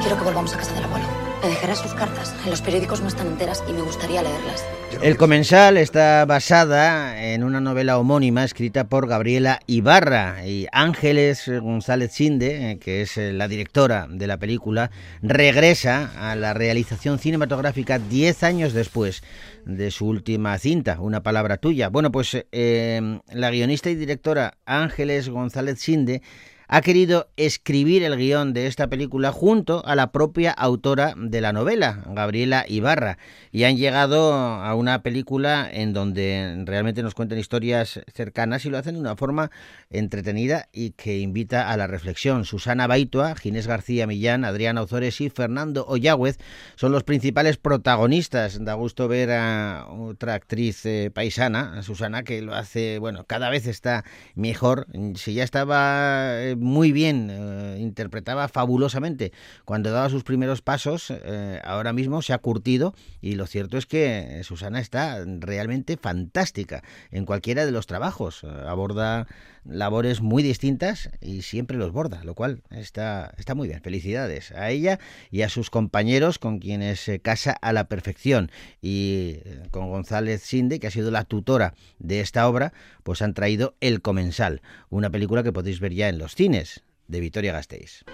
Quiero 0.00 0.16
que 0.16 0.24
volvamos 0.24 0.54
a 0.54 0.58
casa 0.58 0.72
del 0.74 0.84
abuelo. 0.84 1.17
Me 1.42 1.48
dejará 1.48 1.76
sus 1.76 1.94
cartas. 1.94 2.34
En 2.44 2.50
los 2.50 2.62
periódicos 2.62 3.00
no 3.00 3.08
están 3.08 3.28
enteras 3.28 3.62
y 3.68 3.72
me 3.72 3.82
gustaría 3.82 4.22
leerlas. 4.22 4.64
El 5.00 5.16
Comensal 5.16 5.76
está 5.76 6.24
basada 6.24 7.22
en 7.32 7.44
una 7.44 7.60
novela 7.60 7.98
homónima 7.98 8.42
escrita 8.42 8.88
por 8.88 9.06
Gabriela 9.06 9.60
Ibarra 9.66 10.44
y 10.44 10.66
Ángeles 10.72 11.48
González 11.48 12.12
Sinde, 12.12 12.72
eh, 12.72 12.78
que 12.78 13.02
es 13.02 13.16
eh, 13.16 13.32
la 13.32 13.46
directora 13.46 14.08
de 14.10 14.26
la 14.26 14.38
película, 14.38 14.90
regresa 15.22 16.10
a 16.18 16.34
la 16.34 16.54
realización 16.54 17.20
cinematográfica 17.20 18.00
10 18.00 18.42
años 18.42 18.72
después 18.72 19.22
de 19.64 19.92
su 19.92 20.08
última 20.08 20.58
cinta, 20.58 20.98
Una 21.00 21.22
palabra 21.22 21.58
tuya. 21.58 21.88
Bueno, 21.88 22.10
pues 22.10 22.36
eh, 22.50 23.20
la 23.30 23.50
guionista 23.50 23.90
y 23.90 23.94
directora 23.94 24.54
Ángeles 24.66 25.28
González 25.28 25.78
Sinde 25.78 26.22
ha 26.68 26.82
querido 26.82 27.30
escribir 27.36 28.02
el 28.02 28.16
guion 28.16 28.52
de 28.52 28.66
esta 28.66 28.88
película 28.88 29.32
junto 29.32 29.84
a 29.86 29.94
la 29.94 30.12
propia 30.12 30.50
autora 30.50 31.14
de 31.16 31.40
la 31.40 31.54
novela, 31.54 32.04
Gabriela 32.06 32.66
Ibarra, 32.68 33.16
y 33.50 33.64
han 33.64 33.78
llegado 33.78 34.34
a 34.34 34.74
una 34.74 35.02
película 35.02 35.66
en 35.72 35.94
donde 35.94 36.62
realmente 36.66 37.02
nos 37.02 37.14
cuentan 37.14 37.38
historias 37.38 38.00
cercanas 38.12 38.66
y 38.66 38.70
lo 38.70 38.76
hacen 38.76 38.94
de 38.94 39.00
una 39.00 39.16
forma 39.16 39.50
entretenida 39.88 40.68
y 40.70 40.90
que 40.90 41.18
invita 41.18 41.70
a 41.70 41.76
la 41.78 41.86
reflexión. 41.86 42.44
Susana 42.44 42.86
Baitua, 42.86 43.34
Ginés 43.34 43.66
García 43.66 44.06
Millán, 44.06 44.44
Adriana 44.44 44.82
Ozores 44.82 45.22
y 45.22 45.30
Fernando 45.30 45.86
Oyagüez 45.88 46.36
son 46.76 46.92
los 46.92 47.02
principales 47.02 47.56
protagonistas. 47.56 48.62
Da 48.62 48.74
gusto 48.74 49.08
ver 49.08 49.30
a 49.30 49.86
otra 49.88 50.34
actriz 50.34 50.84
eh, 50.84 51.10
paisana, 51.12 51.82
Susana, 51.82 52.24
que 52.24 52.42
lo 52.42 52.54
hace, 52.54 52.98
bueno, 52.98 53.24
cada 53.24 53.48
vez 53.48 53.66
está 53.66 54.04
mejor. 54.34 54.86
Si 55.14 55.32
ya 55.32 55.44
estaba 55.44 56.32
eh, 56.42 56.57
muy 56.60 56.92
bien, 56.92 57.28
eh, 57.30 57.76
interpretaba 57.80 58.48
fabulosamente 58.48 59.32
cuando 59.64 59.90
daba 59.90 60.08
sus 60.10 60.24
primeros 60.24 60.62
pasos, 60.62 61.10
eh, 61.10 61.60
ahora 61.64 61.92
mismo 61.92 62.22
se 62.22 62.32
ha 62.32 62.38
curtido 62.38 62.94
y 63.20 63.34
lo 63.34 63.46
cierto 63.46 63.78
es 63.78 63.86
que 63.86 64.40
Susana 64.44 64.80
está 64.80 65.24
realmente 65.24 65.96
fantástica 65.96 66.82
en 67.10 67.24
cualquiera 67.24 67.66
de 67.66 67.72
los 67.72 67.86
trabajos. 67.86 68.44
Eh, 68.44 68.48
aborda 68.66 69.26
labores 69.64 70.20
muy 70.20 70.42
distintas 70.42 71.10
y 71.20 71.42
siempre 71.42 71.76
los 71.76 71.92
borda, 71.92 72.22
lo 72.24 72.34
cual 72.34 72.62
está, 72.70 73.34
está 73.38 73.54
muy 73.54 73.68
bien. 73.68 73.80
Felicidades 73.82 74.52
a 74.52 74.70
ella 74.70 74.98
y 75.30 75.42
a 75.42 75.48
sus 75.48 75.70
compañeros 75.70 76.38
con 76.38 76.58
quienes 76.58 77.00
se 77.00 77.20
casa 77.20 77.52
a 77.52 77.72
la 77.72 77.88
perfección. 77.88 78.50
Y 78.80 79.38
eh, 79.44 79.62
con 79.70 79.90
González 79.90 80.42
Sinde, 80.42 80.80
que 80.80 80.86
ha 80.86 80.90
sido 80.90 81.10
la 81.10 81.24
tutora 81.24 81.74
de 81.98 82.20
esta 82.20 82.48
obra, 82.48 82.72
pues 83.02 83.22
han 83.22 83.34
traído 83.34 83.74
El 83.80 84.02
Comensal, 84.02 84.62
una 84.90 85.10
película 85.10 85.42
que 85.42 85.52
podéis 85.52 85.80
ver 85.80 85.94
ya 85.94 86.08
en 86.08 86.18
los 86.18 86.34
cines 86.34 86.82
de 87.06 87.20
Vitoria 87.20 87.52
Gasteiz. 87.52 88.04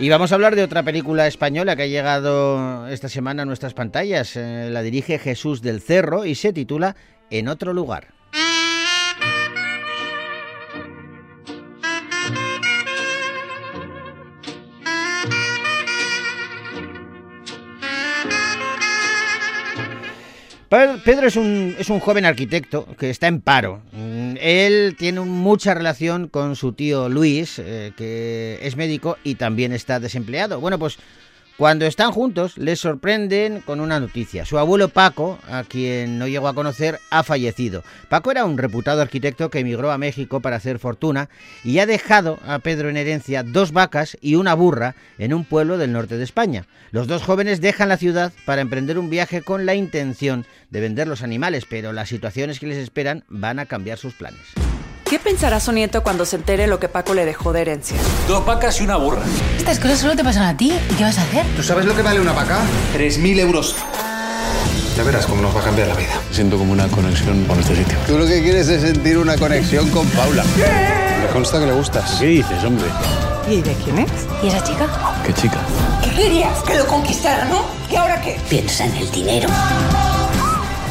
Y 0.00 0.08
vamos 0.08 0.32
a 0.32 0.34
hablar 0.36 0.56
de 0.56 0.62
otra 0.62 0.82
película 0.82 1.26
española 1.26 1.76
que 1.76 1.82
ha 1.82 1.86
llegado 1.86 2.88
esta 2.88 3.10
semana 3.10 3.42
a 3.42 3.44
nuestras 3.44 3.74
pantallas. 3.74 4.34
Eh, 4.34 4.70
la 4.70 4.80
dirige 4.80 5.18
Jesús 5.18 5.60
del 5.60 5.82
Cerro 5.82 6.24
y 6.24 6.34
se 6.36 6.54
titula 6.54 6.96
En 7.28 7.48
otro 7.48 7.74
lugar. 7.74 8.19
Pedro 20.70 21.26
es 21.26 21.34
un, 21.34 21.74
es 21.80 21.90
un 21.90 21.98
joven 21.98 22.24
arquitecto 22.24 22.86
que 22.96 23.10
está 23.10 23.26
en 23.26 23.40
paro. 23.40 23.82
Mm, 23.90 24.36
Él 24.40 24.94
tiene 24.96 25.20
mucha 25.22 25.74
relación 25.74 26.28
con 26.28 26.54
su 26.54 26.74
tío 26.74 27.08
Luis, 27.08 27.58
eh, 27.58 27.92
que 27.96 28.56
es 28.62 28.76
médico 28.76 29.18
y 29.24 29.34
también 29.34 29.72
está 29.72 29.98
desempleado. 29.98 30.60
Bueno, 30.60 30.78
pues 30.78 30.96
cuando 31.60 31.84
están 31.84 32.10
juntos 32.10 32.56
les 32.56 32.80
sorprenden 32.80 33.60
con 33.60 33.80
una 33.80 34.00
noticia. 34.00 34.46
Su 34.46 34.58
abuelo 34.58 34.88
Paco, 34.88 35.38
a 35.46 35.62
quien 35.62 36.18
no 36.18 36.26
llegó 36.26 36.48
a 36.48 36.54
conocer, 36.54 37.00
ha 37.10 37.22
fallecido. 37.22 37.84
Paco 38.08 38.30
era 38.30 38.46
un 38.46 38.56
reputado 38.56 39.02
arquitecto 39.02 39.50
que 39.50 39.58
emigró 39.58 39.92
a 39.92 39.98
México 39.98 40.40
para 40.40 40.56
hacer 40.56 40.78
fortuna 40.78 41.28
y 41.62 41.78
ha 41.80 41.84
dejado 41.84 42.38
a 42.46 42.60
Pedro 42.60 42.88
en 42.88 42.96
herencia 42.96 43.42
dos 43.42 43.72
vacas 43.72 44.16
y 44.22 44.36
una 44.36 44.54
burra 44.54 44.94
en 45.18 45.34
un 45.34 45.44
pueblo 45.44 45.76
del 45.76 45.92
norte 45.92 46.16
de 46.16 46.24
España. 46.24 46.64
Los 46.92 47.08
dos 47.08 47.22
jóvenes 47.24 47.60
dejan 47.60 47.90
la 47.90 47.98
ciudad 47.98 48.32
para 48.46 48.62
emprender 48.62 48.98
un 48.98 49.10
viaje 49.10 49.42
con 49.42 49.66
la 49.66 49.74
intención 49.74 50.46
de 50.70 50.80
vender 50.80 51.08
los 51.08 51.22
animales, 51.22 51.66
pero 51.68 51.92
las 51.92 52.08
situaciones 52.08 52.58
que 52.58 52.68
les 52.68 52.78
esperan 52.78 53.24
van 53.28 53.58
a 53.58 53.66
cambiar 53.66 53.98
sus 53.98 54.14
planes. 54.14 54.40
¿Qué 55.10 55.18
pensará 55.18 55.58
su 55.58 55.72
nieto 55.72 56.04
cuando 56.04 56.24
se 56.24 56.36
entere 56.36 56.68
lo 56.68 56.78
que 56.78 56.88
Paco 56.88 57.14
le 57.14 57.24
dejó 57.24 57.52
de 57.52 57.62
herencia? 57.62 57.96
Dos 58.28 58.46
vacas 58.46 58.80
y 58.80 58.84
una 58.84 58.94
burra. 58.94 59.22
Estas 59.58 59.80
cosas 59.80 59.98
solo 59.98 60.14
te 60.14 60.22
pasan 60.22 60.44
a 60.44 60.56
ti. 60.56 60.72
¿Y 60.88 60.94
qué 60.94 61.02
vas 61.02 61.18
a 61.18 61.22
hacer? 61.22 61.44
¿Tú 61.56 61.64
sabes 61.64 61.84
lo 61.84 61.96
que 61.96 62.02
vale 62.02 62.20
una 62.20 62.32
vaca? 62.32 62.60
3.000 62.96 63.40
euros. 63.40 63.74
Ya 64.96 65.02
verás 65.02 65.26
cómo 65.26 65.42
nos 65.42 65.56
va 65.56 65.62
a 65.62 65.64
cambiar 65.64 65.88
la 65.88 65.94
vida. 65.96 66.12
Siento 66.30 66.58
como 66.58 66.70
una 66.70 66.86
conexión 66.86 67.44
con 67.46 67.58
este 67.58 67.74
sitio. 67.74 67.98
Tú 68.06 68.18
lo 68.18 68.24
que 68.24 68.40
quieres 68.40 68.68
es 68.68 68.82
sentir 68.82 69.18
una 69.18 69.36
conexión 69.36 69.90
con 69.90 70.06
Paula. 70.10 70.44
Me 70.54 71.26
consta 71.32 71.58
que 71.58 71.66
le 71.66 71.72
gustas. 71.72 72.18
¿Qué 72.20 72.26
dices, 72.26 72.62
hombre? 72.62 72.86
¿Y 73.48 73.62
de 73.62 73.74
quién 73.82 73.98
es? 73.98 74.10
¿Y 74.44 74.46
esa 74.46 74.62
chica? 74.62 74.86
¿Qué 75.26 75.34
chica? 75.34 75.58
¿Qué 76.04 76.10
querías? 76.10 76.62
Que 76.62 76.76
lo 76.76 76.86
conquistara, 76.86 77.46
¿no? 77.46 77.64
¿Y 77.90 77.96
ahora 77.96 78.20
qué? 78.20 78.38
Piensa 78.48 78.84
en 78.84 78.94
el 78.94 79.10
dinero. 79.10 79.48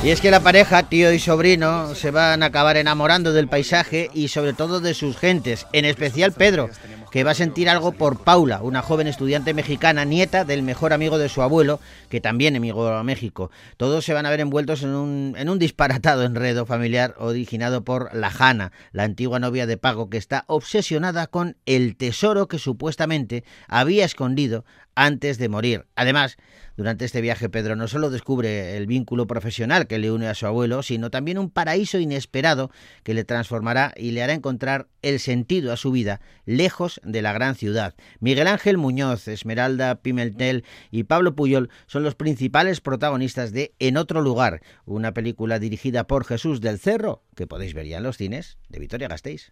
Y 0.01 0.11
es 0.11 0.21
que 0.21 0.31
la 0.31 0.39
pareja, 0.39 0.83
tío 0.83 1.11
y 1.11 1.19
sobrino, 1.19 1.93
se 1.93 2.09
van 2.09 2.41
a 2.41 2.45
acabar 2.45 2.77
enamorando 2.77 3.33
del 3.33 3.49
paisaje 3.49 4.09
y 4.13 4.29
sobre 4.29 4.53
todo 4.53 4.79
de 4.79 4.93
sus 4.93 5.17
gentes, 5.17 5.67
en 5.73 5.83
especial 5.83 6.31
Pedro, 6.31 6.69
que 7.11 7.25
va 7.25 7.31
a 7.31 7.35
sentir 7.35 7.67
algo 7.67 7.91
por 7.91 8.23
Paula, 8.23 8.61
una 8.61 8.81
joven 8.81 9.07
estudiante 9.07 9.53
mexicana, 9.53 10.05
nieta 10.05 10.45
del 10.45 10.63
mejor 10.63 10.93
amigo 10.93 11.17
de 11.17 11.27
su 11.27 11.41
abuelo, 11.41 11.81
que 12.07 12.21
también 12.21 12.55
emigró 12.55 12.95
a 12.95 13.03
México. 13.03 13.51
Todos 13.75 14.05
se 14.05 14.13
van 14.13 14.25
a 14.25 14.29
ver 14.29 14.39
envueltos 14.39 14.83
en 14.83 14.91
un, 14.91 15.35
en 15.37 15.49
un 15.49 15.59
disparatado 15.59 16.23
enredo 16.23 16.65
familiar 16.65 17.13
originado 17.17 17.83
por 17.83 18.15
la 18.15 18.31
Jana, 18.31 18.71
la 18.93 19.03
antigua 19.03 19.39
novia 19.39 19.67
de 19.67 19.75
Pago, 19.75 20.09
que 20.09 20.17
está 20.17 20.45
obsesionada 20.47 21.27
con 21.27 21.57
el 21.65 21.97
tesoro 21.97 22.47
que 22.47 22.57
supuestamente 22.57 23.43
había 23.67 24.05
escondido 24.05 24.63
antes 24.95 25.37
de 25.37 25.49
morir. 25.49 25.85
Además, 25.95 26.37
durante 26.79 27.03
este 27.03 27.19
viaje 27.19 27.49
Pedro 27.49 27.75
no 27.75 27.89
solo 27.89 28.09
descubre 28.09 28.77
el 28.77 28.87
vínculo 28.87 29.27
profesional 29.27 29.85
que 29.85 29.99
le 29.99 30.11
une 30.11 30.27
a 30.27 30.33
su 30.33 30.45
abuelo, 30.45 30.81
sino 30.81 31.11
también 31.11 31.37
un 31.37 31.49
paraíso 31.49 31.99
inesperado 31.99 32.71
que 33.03 33.13
le 33.13 33.25
transformará 33.25 33.93
y 33.97 34.11
le 34.11 34.23
hará 34.23 34.31
encontrar 34.31 34.87
el 35.01 35.19
sentido 35.19 35.73
a 35.73 35.77
su 35.77 35.91
vida 35.91 36.21
lejos 36.45 37.01
de 37.03 37.21
la 37.21 37.33
gran 37.33 37.55
ciudad. 37.55 37.95
Miguel 38.21 38.47
Ángel 38.47 38.77
Muñoz, 38.77 39.27
Esmeralda 39.27 40.01
Pimentel 40.01 40.63
y 40.89 41.03
Pablo 41.03 41.35
Puyol 41.35 41.69
son 41.85 42.03
los 42.03 42.15
principales 42.15 42.79
protagonistas 42.79 43.51
de 43.51 43.73
En 43.79 43.97
otro 43.97 44.21
lugar, 44.21 44.61
una 44.85 45.13
película 45.13 45.59
dirigida 45.59 46.07
por 46.07 46.23
Jesús 46.23 46.61
del 46.61 46.79
Cerro, 46.79 47.23
que 47.35 47.45
podéis 47.47 47.73
ver 47.73 47.87
ya 47.87 47.97
en 47.97 48.03
los 48.03 48.15
cines 48.15 48.57
de 48.69 48.79
Vitoria 48.79 49.09
Gasteiz. 49.09 49.51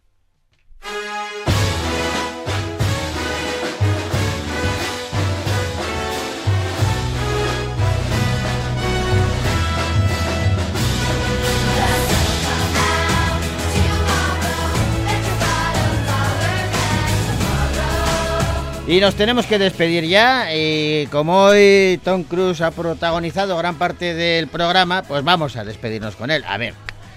Y 18.88 19.02
nos 19.02 19.16
tenemos 19.16 19.46
que 19.46 19.60
despedir 19.60 20.06
ya. 20.06 20.56
Y 20.56 21.08
como 21.08 21.44
hoy 21.44 22.00
Tom 22.06 22.24
Cruise 22.24 22.62
ha 22.62 22.72
protagonizado 22.72 23.58
gran 23.58 23.76
parte 23.76 24.14
del 24.14 24.48
programa, 24.48 25.04
pues 25.04 25.26
vamos 25.26 25.58
a 25.58 25.66
despedirnos 25.66 26.16
con 26.16 26.32
él. 26.32 26.46
A 26.48 26.58
ver, 26.58 26.74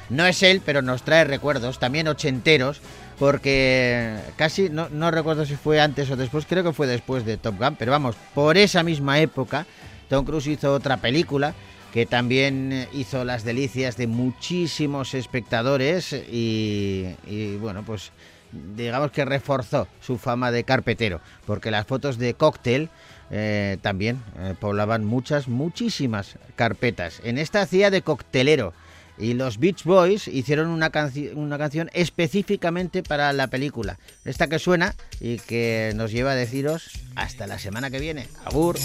no 0.09 0.27
es 0.27 0.43
él, 0.43 0.61
pero 0.67 0.83
nos 0.83 1.05
trae 1.05 1.23
recuerdos, 1.23 1.79
también 1.79 2.09
ochenteros, 2.09 2.81
porque 3.21 4.17
casi, 4.35 4.69
no, 4.69 4.89
no 4.89 5.13
recuerdo 5.13 5.47
si 5.47 5.55
fue 5.55 5.81
antes 5.81 6.11
o 6.11 6.17
después, 6.17 6.45
creo 6.45 6.65
que 6.65 6.73
fue 6.73 6.89
después 6.89 7.25
de 7.25 7.37
Top 7.37 7.57
Gun, 7.57 7.77
pero 7.77 7.93
vamos, 7.93 8.17
por 8.35 8.59
esa 8.59 8.83
misma 8.83 9.21
época, 9.21 9.65
Tom 10.09 10.25
Cruise 10.25 10.49
hizo 10.49 10.75
otra 10.75 10.97
película 10.97 11.55
que 11.93 12.05
también 12.05 12.89
hizo 12.93 13.25
las 13.25 13.45
delicias 13.45 13.97
de 13.97 14.09
muchísimos 14.09 15.15
espectadores 15.15 16.13
y, 16.13 17.15
y 17.29 17.57
bueno, 17.57 17.85
pues 17.85 18.11
digamos 18.53 19.11
que 19.11 19.25
reforzó 19.25 19.89
su 20.01 20.19
fama 20.19 20.51
de 20.51 20.65
carpetero, 20.65 21.21
porque 21.47 21.71
las 21.71 21.87
fotos 21.87 22.19
de 22.19 22.35
cóctel 22.35 22.91
eh, 23.31 23.79
también 23.81 24.23
eh, 24.39 24.55
poblaban 24.59 25.05
muchas, 25.05 25.49
muchísimas 25.49 26.37
carpetas. 26.57 27.21
En 27.25 27.39
esta 27.39 27.63
hacía 27.63 27.91
de 27.91 28.03
coctelero. 28.03 28.73
Y 29.19 29.35
los 29.35 29.59
Beach 29.59 29.85
Boys 29.85 30.29
hicieron 30.29 30.69
una, 30.69 30.91
una 31.35 31.59
canción 31.59 31.91
específicamente 31.93 33.03
para 33.03 33.35
la 33.35 33.49
película. 33.49 33.99
Esta 34.25 34.49
que 34.49 34.59
suena 34.59 34.95
y 35.21 35.39
que 35.39 35.93
nos 35.95 36.11
lleva 36.11 36.33
a 36.33 36.37
deciros 36.37 36.91
hasta 37.17 37.47
la 37.47 37.59
semana 37.59 37.91
que 37.91 38.01
viene. 38.01 38.29
Agur. 38.47 38.79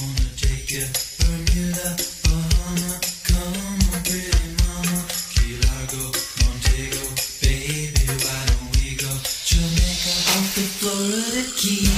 for 10.86 10.92
the 11.34 11.52
key. 11.56 11.95